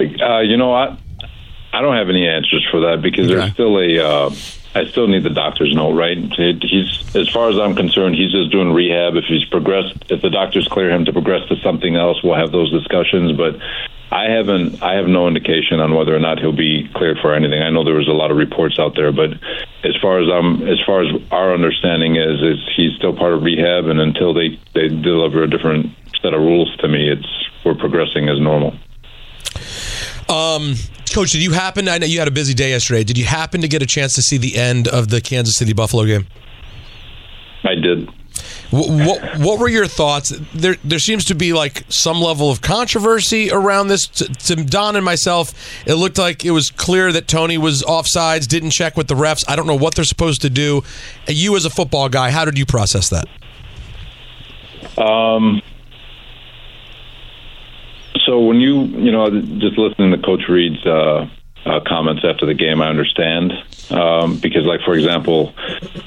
Uh, 0.00 0.38
you 0.40 0.56
know, 0.56 0.72
I 0.72 0.96
I 1.72 1.82
don't 1.82 1.96
have 1.96 2.08
any 2.08 2.26
answers 2.26 2.66
for 2.70 2.80
that 2.80 3.02
because 3.02 3.26
Okay. 3.26 3.34
there's 3.40 3.52
still 3.52 3.78
a. 3.78 3.98
Uh, 3.98 4.30
I 4.74 4.84
still 4.84 5.08
need 5.08 5.24
the 5.24 5.30
doctor's 5.30 5.74
note, 5.74 5.94
right? 5.94 6.16
He's, 6.62 7.16
as 7.16 7.28
far 7.30 7.48
as 7.48 7.58
I'm 7.58 7.74
concerned, 7.74 8.14
he's 8.14 8.30
just 8.30 8.52
doing 8.52 8.70
rehab. 8.72 9.16
If 9.16 9.24
he's 9.24 9.44
progressed, 9.46 9.96
if 10.08 10.20
the 10.22 10.30
doctors 10.30 10.68
clear 10.68 10.90
him 10.90 11.04
to 11.06 11.12
progress 11.12 11.48
to 11.48 11.56
something 11.56 11.96
else, 11.96 12.22
we'll 12.22 12.36
have 12.36 12.52
those 12.52 12.70
discussions. 12.70 13.32
But 13.32 13.56
I 14.10 14.30
haven't, 14.30 14.82
I 14.82 14.94
have 14.94 15.06
no 15.06 15.28
indication 15.28 15.80
on 15.80 15.94
whether 15.94 16.16
or 16.16 16.18
not 16.18 16.38
he'll 16.38 16.56
be 16.56 16.88
cleared 16.94 17.18
for 17.20 17.34
anything. 17.34 17.62
I 17.62 17.68
know 17.70 17.84
there 17.84 17.94
was 17.94 18.08
a 18.08 18.12
lot 18.12 18.30
of 18.30 18.38
reports 18.38 18.78
out 18.78 18.94
there, 18.96 19.12
but 19.12 19.32
as 19.84 19.96
far 20.00 20.18
as 20.18 20.28
I'm, 20.32 20.66
as 20.66 20.80
far 20.86 21.02
as 21.02 21.08
our 21.30 21.52
understanding 21.52 22.16
is, 22.16 22.40
is 22.40 22.58
he's 22.74 22.94
still 22.96 23.14
part 23.14 23.34
of 23.34 23.42
rehab, 23.42 23.86
and 23.86 24.00
until 24.00 24.32
they 24.32 24.58
they 24.74 24.88
deliver 24.88 25.42
a 25.42 25.50
different 25.50 25.94
set 26.22 26.32
of 26.32 26.40
rules 26.40 26.74
to 26.78 26.88
me, 26.88 27.10
it's 27.10 27.28
we're 27.64 27.74
progressing 27.74 28.28
as 28.28 28.40
normal. 28.40 28.74
Um, 30.28 30.74
Coach, 31.12 31.32
did 31.32 31.42
you 31.42 31.52
happen? 31.52 31.88
I 31.88 31.98
know 31.98 32.06
you 32.06 32.18
had 32.18 32.28
a 32.28 32.32
busy 32.32 32.54
day 32.54 32.70
yesterday. 32.70 33.04
Did 33.04 33.18
you 33.18 33.24
happen 33.24 33.60
to 33.60 33.68
get 33.68 33.82
a 33.82 33.86
chance 33.86 34.14
to 34.14 34.22
see 34.22 34.38
the 34.38 34.56
end 34.56 34.88
of 34.88 35.08
the 35.08 35.20
Kansas 35.20 35.56
City 35.56 35.72
Buffalo 35.72 36.04
game? 36.04 36.26
I 37.64 37.74
did. 37.74 38.08
What, 38.70 38.90
what 38.90 39.38
what 39.38 39.58
were 39.58 39.68
your 39.68 39.86
thoughts? 39.86 40.30
There 40.54 40.76
there 40.84 40.98
seems 40.98 41.24
to 41.26 41.34
be 41.34 41.52
like 41.52 41.84
some 41.88 42.20
level 42.20 42.50
of 42.50 42.60
controversy 42.60 43.50
around 43.50 43.88
this. 43.88 44.06
To, 44.06 44.24
to 44.26 44.56
Don 44.56 44.96
and 44.96 45.04
myself, 45.04 45.54
it 45.86 45.94
looked 45.94 46.18
like 46.18 46.44
it 46.44 46.50
was 46.50 46.70
clear 46.70 47.12
that 47.12 47.28
Toney 47.28 47.58
was 47.58 47.82
offsides, 47.82 48.46
didn't 48.46 48.70
check 48.70 48.96
with 48.96 49.08
the 49.08 49.14
refs. 49.14 49.44
I 49.48 49.56
don't 49.56 49.66
know 49.66 49.76
what 49.76 49.94
they're 49.94 50.04
supposed 50.04 50.42
to 50.42 50.50
do. 50.50 50.82
You 51.26 51.56
as 51.56 51.64
a 51.64 51.70
football 51.70 52.08
guy, 52.08 52.30
how 52.30 52.44
did 52.44 52.58
you 52.58 52.66
process 52.66 53.08
that? 53.10 53.26
Um, 54.98 55.62
so 58.26 58.40
when 58.40 58.60
you 58.60 58.82
you 58.84 59.12
know 59.12 59.30
just 59.30 59.78
listening 59.78 60.10
to 60.12 60.18
Coach 60.18 60.42
Reid's 60.48 60.84
uh, 60.86 61.28
uh, 61.64 61.80
comments 61.86 62.22
after 62.24 62.46
the 62.46 62.54
game, 62.54 62.82
I 62.82 62.88
understand 62.88 63.52
um, 63.90 64.38
because 64.40 64.64
like 64.64 64.80
for 64.84 64.94
example, 64.94 65.52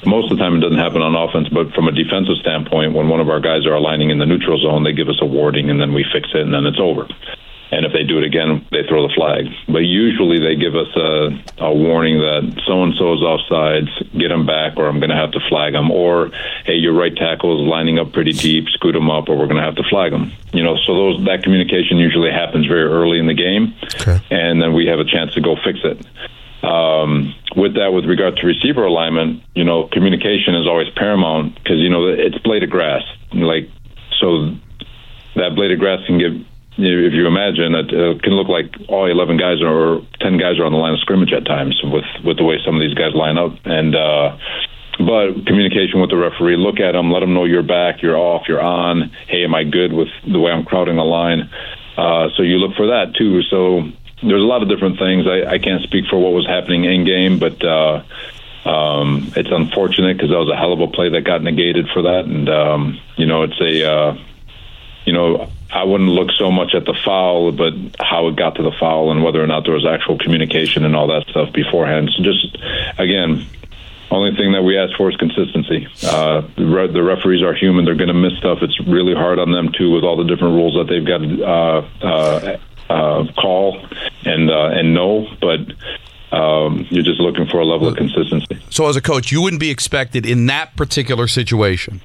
most 0.06 0.30
of 0.30 0.38
the 0.38 0.42
time 0.42 0.56
it 0.56 0.60
doesn't 0.60 0.78
happen 0.78 1.02
on 1.02 1.14
offense, 1.14 1.48
but 1.48 1.72
from 1.74 1.88
a 1.88 1.92
defensive 1.92 2.36
standpoint, 2.40 2.94
when 2.94 3.08
one 3.08 3.20
of 3.20 3.28
our 3.28 3.40
guys 3.40 3.66
are 3.66 3.74
aligning 3.74 4.10
in 4.10 4.18
the 4.18 4.26
neutral 4.26 4.58
zone, 4.58 4.84
they 4.84 4.92
give 4.92 5.08
us 5.08 5.18
a 5.20 5.26
warning 5.26 5.70
and 5.70 5.80
then 5.80 5.92
we 5.92 6.04
fix 6.12 6.28
it 6.34 6.40
and 6.42 6.52
then 6.54 6.66
it's 6.66 6.80
over. 6.80 7.06
And 7.72 7.86
if 7.86 7.92
they 7.94 8.02
do 8.04 8.18
it 8.18 8.24
again, 8.24 8.66
they 8.70 8.82
throw 8.86 9.08
the 9.08 9.14
flag. 9.14 9.46
But 9.66 9.78
usually 9.88 10.38
they 10.38 10.56
give 10.56 10.76
us 10.76 10.92
a, 10.94 11.64
a 11.64 11.72
warning 11.74 12.18
that 12.18 12.60
so 12.66 12.82
and 12.82 12.92
so 12.98 13.14
is 13.14 13.20
offsides, 13.20 13.88
get 14.12 14.30
him 14.30 14.44
back, 14.44 14.76
or 14.76 14.86
I'm 14.88 14.98
going 15.00 15.08
to 15.08 15.16
have 15.16 15.30
to 15.32 15.40
flag 15.48 15.72
him. 15.72 15.90
Or, 15.90 16.28
hey, 16.66 16.74
your 16.74 16.92
right 16.92 17.16
tackle 17.16 17.62
is 17.64 17.66
lining 17.66 17.98
up 17.98 18.12
pretty 18.12 18.32
deep, 18.32 18.68
scoot 18.74 18.94
him 18.94 19.08
up, 19.08 19.30
or 19.30 19.38
we're 19.38 19.46
going 19.46 19.56
to 19.56 19.62
have 19.62 19.76
to 19.76 19.84
flag 19.88 20.12
him. 20.12 20.32
You 20.52 20.62
know, 20.62 20.76
so 20.86 20.94
those 20.94 21.24
that 21.24 21.44
communication 21.44 21.96
usually 21.96 22.30
happens 22.30 22.66
very 22.66 22.84
early 22.84 23.18
in 23.18 23.26
the 23.26 23.32
game, 23.32 23.72
Okay. 24.02 24.20
and 24.30 24.60
then 24.60 24.74
we 24.74 24.84
have 24.88 24.98
a 24.98 25.06
chance 25.06 25.32
to 25.32 25.40
go 25.40 25.56
fix 25.64 25.78
it. 25.82 26.06
Um, 26.62 27.34
with 27.56 27.74
that, 27.74 27.92
with 27.92 28.04
regard 28.04 28.36
to 28.36 28.46
receiver 28.46 28.84
alignment, 28.84 29.42
you 29.54 29.64
know, 29.64 29.88
communication 29.90 30.54
is 30.54 30.66
always 30.66 30.88
paramount 30.94 31.56
because 31.56 31.78
you 31.78 31.90
know 31.90 32.06
it's 32.06 32.38
blade 32.38 32.62
of 32.62 32.70
grass. 32.70 33.02
Like 33.32 33.68
so, 34.20 34.54
that 35.36 35.54
blade 35.54 35.72
of 35.72 35.78
grass 35.78 36.00
can 36.06 36.18
give. 36.18 36.46
If 36.78 37.12
you 37.12 37.26
imagine, 37.26 37.74
it 37.74 37.92
uh, 37.92 38.18
can 38.22 38.32
look 38.32 38.48
like 38.48 38.72
all 38.88 39.04
11 39.04 39.36
guys 39.36 39.60
or 39.60 40.00
10 40.20 40.38
guys 40.38 40.58
are 40.58 40.64
on 40.64 40.72
the 40.72 40.78
line 40.78 40.94
of 40.94 41.00
scrimmage 41.00 41.30
at 41.32 41.44
times 41.44 41.78
with 41.84 42.08
with 42.24 42.38
the 42.38 42.44
way 42.44 42.56
some 42.64 42.74
of 42.74 42.80
these 42.80 42.94
guys 42.94 43.12
line 43.12 43.36
up. 43.36 43.52
And 43.66 43.94
uh, 43.94 44.38
but 44.98 45.44
communication 45.44 46.00
with 46.00 46.10
the 46.10 46.16
referee, 46.16 46.56
look 46.56 46.80
at 46.80 46.92
them, 46.92 47.12
let 47.12 47.20
them 47.20 47.34
know 47.34 47.44
you're 47.44 47.62
back, 47.62 48.00
you're 48.00 48.16
off, 48.16 48.48
you're 48.48 48.62
on. 48.62 49.10
Hey, 49.28 49.44
am 49.44 49.54
I 49.54 49.64
good 49.64 49.92
with 49.92 50.08
the 50.24 50.38
way 50.38 50.50
I'm 50.50 50.64
crowding 50.64 50.96
the 50.96 51.04
line? 51.04 51.50
Uh, 51.96 52.28
so 52.36 52.42
you 52.42 52.56
look 52.56 52.74
for 52.76 52.86
that 52.86 53.12
too. 53.18 53.42
So 53.50 53.82
there's 54.22 54.42
a 54.42 54.46
lot 54.46 54.62
of 54.62 54.68
different 54.68 54.98
things. 54.98 55.26
I, 55.26 55.54
I 55.54 55.58
can't 55.58 55.82
speak 55.82 56.06
for 56.06 56.18
what 56.18 56.32
was 56.32 56.46
happening 56.46 56.84
in 56.84 57.04
game, 57.04 57.38
but 57.38 57.62
uh, 57.64 58.02
um, 58.64 59.32
it's 59.36 59.50
unfortunate 59.50 60.16
because 60.16 60.30
that 60.30 60.38
was 60.38 60.50
a 60.50 60.56
hell 60.56 60.72
of 60.72 60.80
a 60.80 60.88
play 60.88 61.08
that 61.10 61.22
got 61.22 61.42
negated 61.42 61.88
for 61.92 62.02
that. 62.02 62.24
And 62.24 62.48
um, 62.48 63.00
you 63.16 63.26
know, 63.26 63.42
it's 63.42 63.60
a 63.60 63.90
uh, 63.90 64.18
you 65.04 65.12
know, 65.12 65.50
I 65.70 65.84
wouldn't 65.84 66.10
look 66.10 66.30
so 66.38 66.50
much 66.50 66.74
at 66.74 66.84
the 66.84 66.94
foul, 67.04 67.50
but 67.52 67.72
how 67.98 68.28
it 68.28 68.36
got 68.36 68.56
to 68.56 68.62
the 68.62 68.72
foul 68.78 69.10
and 69.10 69.24
whether 69.24 69.42
or 69.42 69.46
not 69.46 69.64
there 69.64 69.74
was 69.74 69.86
actual 69.86 70.18
communication 70.18 70.84
and 70.84 70.94
all 70.94 71.08
that 71.08 71.26
stuff 71.28 71.52
beforehand. 71.52 72.10
So 72.16 72.22
just 72.22 72.56
again, 72.98 73.46
only 74.10 74.36
thing 74.36 74.52
that 74.52 74.62
we 74.62 74.78
ask 74.78 74.94
for 74.96 75.10
is 75.10 75.16
consistency. 75.16 75.88
Uh, 76.04 76.42
the, 76.56 76.66
re- 76.66 76.92
the, 76.92 77.02
referees 77.02 77.42
are 77.42 77.54
human; 77.54 77.84
they're 77.84 77.94
going 77.96 78.08
to 78.08 78.14
miss 78.14 78.36
stuff. 78.38 78.58
It's 78.60 78.78
really 78.86 79.14
hard 79.14 79.38
on 79.38 79.50
them 79.50 79.72
too, 79.72 79.90
with 79.90 80.04
all 80.04 80.16
the 80.16 80.24
different 80.24 80.54
rules 80.54 80.74
that 80.74 80.86
they've 80.86 81.04
got 81.04 81.22
uh, 81.22 82.06
uh, 82.06 82.58
uh, 82.92 83.32
call 83.40 83.86
and 84.24 84.50
uh, 84.50 84.70
and 84.72 84.94
know, 84.94 85.28
but. 85.40 85.60
Um, 86.32 86.86
you're 86.88 87.02
just 87.02 87.20
looking 87.20 87.46
for 87.46 87.60
a 87.60 87.64
level 87.66 87.88
of 87.88 87.96
consistency. 87.96 88.58
So, 88.70 88.88
as 88.88 88.96
a 88.96 89.02
coach, 89.02 89.30
you 89.30 89.42
wouldn't 89.42 89.60
be 89.60 89.68
expected 89.68 90.24
in 90.24 90.46
that 90.46 90.74
particular 90.76 91.28
situation 91.28 92.00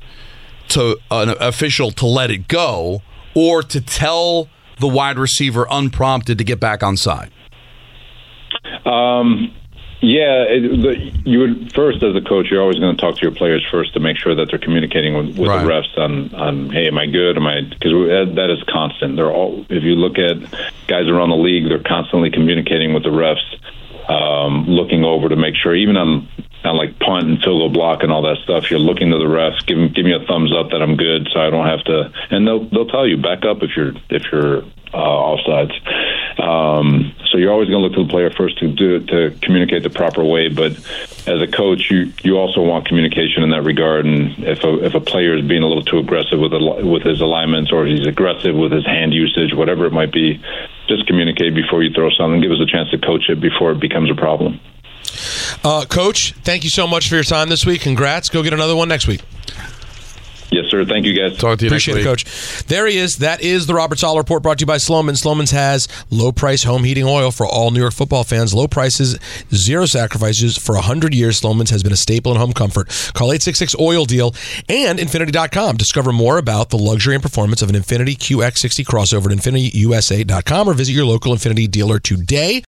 to 0.68 1.00
an 1.10 1.30
official 1.40 1.92
to 1.92 2.06
let 2.06 2.30
it 2.30 2.50
go 2.50 3.02
or 3.36 3.64
to 3.64 3.80
tell 3.80 4.50
the 4.80 4.88
wide 4.90 5.18
receiver 5.18 5.66
unprompted 5.70 6.38
to 6.40 6.44
get 6.44 6.60
back 6.60 6.84
on 6.84 6.98
side. 6.98 7.32
Um, 8.86 9.54
yeah, 10.00 10.46
it, 10.46 10.62
the, 10.62 11.12
you 11.26 11.40
would 11.40 11.74
first 11.74 12.04
as 12.04 12.16
a 12.16 12.22
coach, 12.22 12.48
you're 12.52 12.62
always 12.62 12.78
going 12.78 12.96
to 12.96 13.02
talk 13.02 13.16
to 13.16 13.22
your 13.22 13.32
players 13.32 13.66
first 13.72 13.94
to 13.96 14.00
make 14.00 14.18
sure 14.18 14.36
that 14.36 14.48
they're 14.50 14.60
communicating 14.60 15.16
with, 15.16 15.38
with 15.38 15.50
right. 15.50 15.64
the 15.64 15.70
refs 15.70 15.98
on 15.98 16.36
on 16.36 16.70
hey, 16.70 16.88
am 16.88 16.98
I 17.00 17.08
good? 17.08 17.36
Am 17.36 17.48
I 17.48 17.62
because 17.62 17.92
that 18.36 18.50
is 18.52 18.62
constant. 18.70 19.16
They're 19.16 19.32
all 19.32 19.66
if 19.70 19.84
you 19.84 19.96
look 19.96 20.20
at 20.20 20.38
guys 20.88 21.08
around 21.08 21.30
the 21.30 21.42
league, 21.42 21.68
they're 21.68 21.82
constantly 21.82 22.30
communicating 22.30 22.94
with 22.94 23.04
the 23.04 23.10
refs, 23.10 23.42
um, 24.08 24.68
looking 24.68 25.04
over 25.04 25.30
to 25.30 25.36
make 25.36 25.56
sure 25.56 25.76
even 25.76 25.98
on 25.98 26.28
on 26.64 26.78
like 26.78 27.00
punt 27.00 27.26
and 27.26 27.42
field 27.42 27.62
goal 27.62 27.70
block 27.70 28.04
and 28.04 28.12
all 28.12 28.22
that 28.22 28.38
stuff, 28.44 28.70
you're 28.70 28.80
looking 28.80 29.10
to 29.10 29.18
the 29.18 29.26
refs, 29.26 29.66
give 29.66 29.96
give 29.96 30.06
me 30.06 30.14
a 30.14 30.24
thumbs 30.28 30.54
up 30.54 30.70
that 30.72 30.82
I'm 30.82 30.96
good, 30.96 31.28
so 31.34 31.40
I 31.40 31.50
don't 31.50 31.66
have 31.66 31.84
to. 31.86 32.12
And 32.30 32.46
they'll 32.46 32.70
they'll 32.70 32.88
tell 32.88 33.08
you 33.08 33.18
back 33.18 33.46
up 33.46 33.64
if 33.64 33.72
you're 33.76 33.94
if 34.10 34.24
you're 34.32 34.62
uh, 34.94 34.98
offsides. 34.98 35.74
Um, 36.48 37.14
so 37.30 37.38
you're 37.38 37.52
always 37.52 37.70
going 37.70 37.82
to 37.82 37.88
look 37.88 37.98
to 37.98 38.04
the 38.04 38.10
player 38.10 38.30
first 38.30 38.58
to 38.60 38.72
do 38.72 39.00
to 39.08 39.38
communicate 39.42 39.84
the 39.84 39.90
proper 39.90 40.24
way. 40.24 40.48
But 40.48 40.72
as 41.28 41.42
a 41.42 41.48
coach, 41.48 41.92
you 41.92 42.14
you 42.24 42.38
also 42.38 42.62
want 42.62 42.88
communication 42.88 43.44
in 43.44 43.50
that 43.50 43.64
regard. 43.64 44.06
And 44.06 44.44
if 44.46 44.64
a 44.64 44.86
if 44.86 44.94
a 44.94 45.02
player 45.02 45.36
is 45.36 45.46
being 45.46 45.64
a 45.64 45.68
little 45.68 45.84
too 45.84 46.00
aggressive 46.00 46.40
with 46.40 46.54
a, 46.54 46.60
with 46.86 47.04
his 47.04 47.20
alignments, 47.20 47.72
or 47.72 47.86
he's 47.86 48.08
aggressive 48.08 48.56
with 48.56 48.72
his 48.72 48.86
hand 48.86 49.14
usage, 49.14 49.54
whatever 49.54 49.86
it 49.86 49.92
might 49.92 50.14
be, 50.14 50.42
just 50.88 51.06
communicate 51.08 51.54
before 51.54 51.84
you 51.84 51.92
throw 51.94 52.10
something. 52.12 52.40
Give 52.42 52.52
us 52.52 52.62
a 52.62 52.66
chance 52.66 52.90
to 52.92 52.98
coach 52.98 53.30
it 53.30 53.42
before 53.42 53.72
it 53.72 53.80
becomes 53.80 54.10
a 54.10 54.16
problem. 54.16 54.60
Uh, 55.64 55.86
Coach, 55.86 56.34
thank 56.44 56.64
you 56.64 56.70
so 56.70 56.88
much 56.88 57.10
for 57.10 57.16
your 57.16 57.24
time 57.24 57.50
this 57.50 57.66
week. 57.66 57.82
Congrats. 57.82 58.30
Go 58.30 58.44
get 58.44 58.54
another 58.54 58.76
one 58.76 58.88
next 58.88 59.08
week. 59.08 59.22
Yes, 60.50 60.68
sir. 60.68 60.86
Thank 60.86 61.06
you, 61.06 61.14
guys. 61.14 61.38
Talk 61.38 61.60
to 61.60 61.66
you 61.66 61.70
Appreciate 61.70 61.98
it, 61.98 62.04
Coach. 62.04 62.64
There 62.68 62.88
he 62.88 62.98
is. 62.98 63.18
That 63.18 63.42
is 63.42 63.68
the 63.68 63.74
Robert 63.74 64.00
Saleh 64.00 64.18
Report 64.18 64.42
brought 64.42 64.60
to 64.60 64.64
you 64.64 64.66
by 64.66 64.78
Sloman. 64.78 65.16
Sloman's 65.16 65.52
has 65.52 65.88
low 66.10 66.32
price 66.32 66.64
home 66.64 66.84
heating 66.86 67.04
oil 67.04 67.32
for 67.32 67.46
all 67.46 67.72
New 67.72 67.82
York 67.82 67.94
football 67.94 68.24
fans. 68.24 68.54
Low 68.54 68.68
prices, 68.68 69.20
zero 69.54 69.86
sacrifices. 69.86 70.58
For 70.58 70.76
100 70.76 71.14
years, 71.14 71.38
Sloman's 71.38 71.70
has 71.72 71.84
been 71.84 71.92
a 71.92 71.98
staple 71.98 72.32
in 72.32 72.38
home 72.38 72.54
comfort. 72.54 72.88
Call 73.14 73.34
866 73.34 73.76
Oil 73.80 74.06
Deal 74.06 74.34
and 74.70 75.00
Infiniti.com. 75.00 75.76
Discover 75.76 76.14
more 76.14 76.38
about 76.38 76.70
the 76.70 76.78
luxury 76.78 77.16
and 77.16 77.24
performance 77.24 77.62
of 77.62 77.70
an 77.70 77.76
Infiniti 77.76 78.16
QX60 78.16 78.86
crossover 78.86 79.32
at 79.32 79.38
InfinitiUSA.com 79.38 80.70
or 80.70 80.74
visit 80.74 80.94
your 80.94 81.06
local 81.06 81.34
Infinity 81.34 81.68
dealer 81.68 82.00
today. 82.00 82.64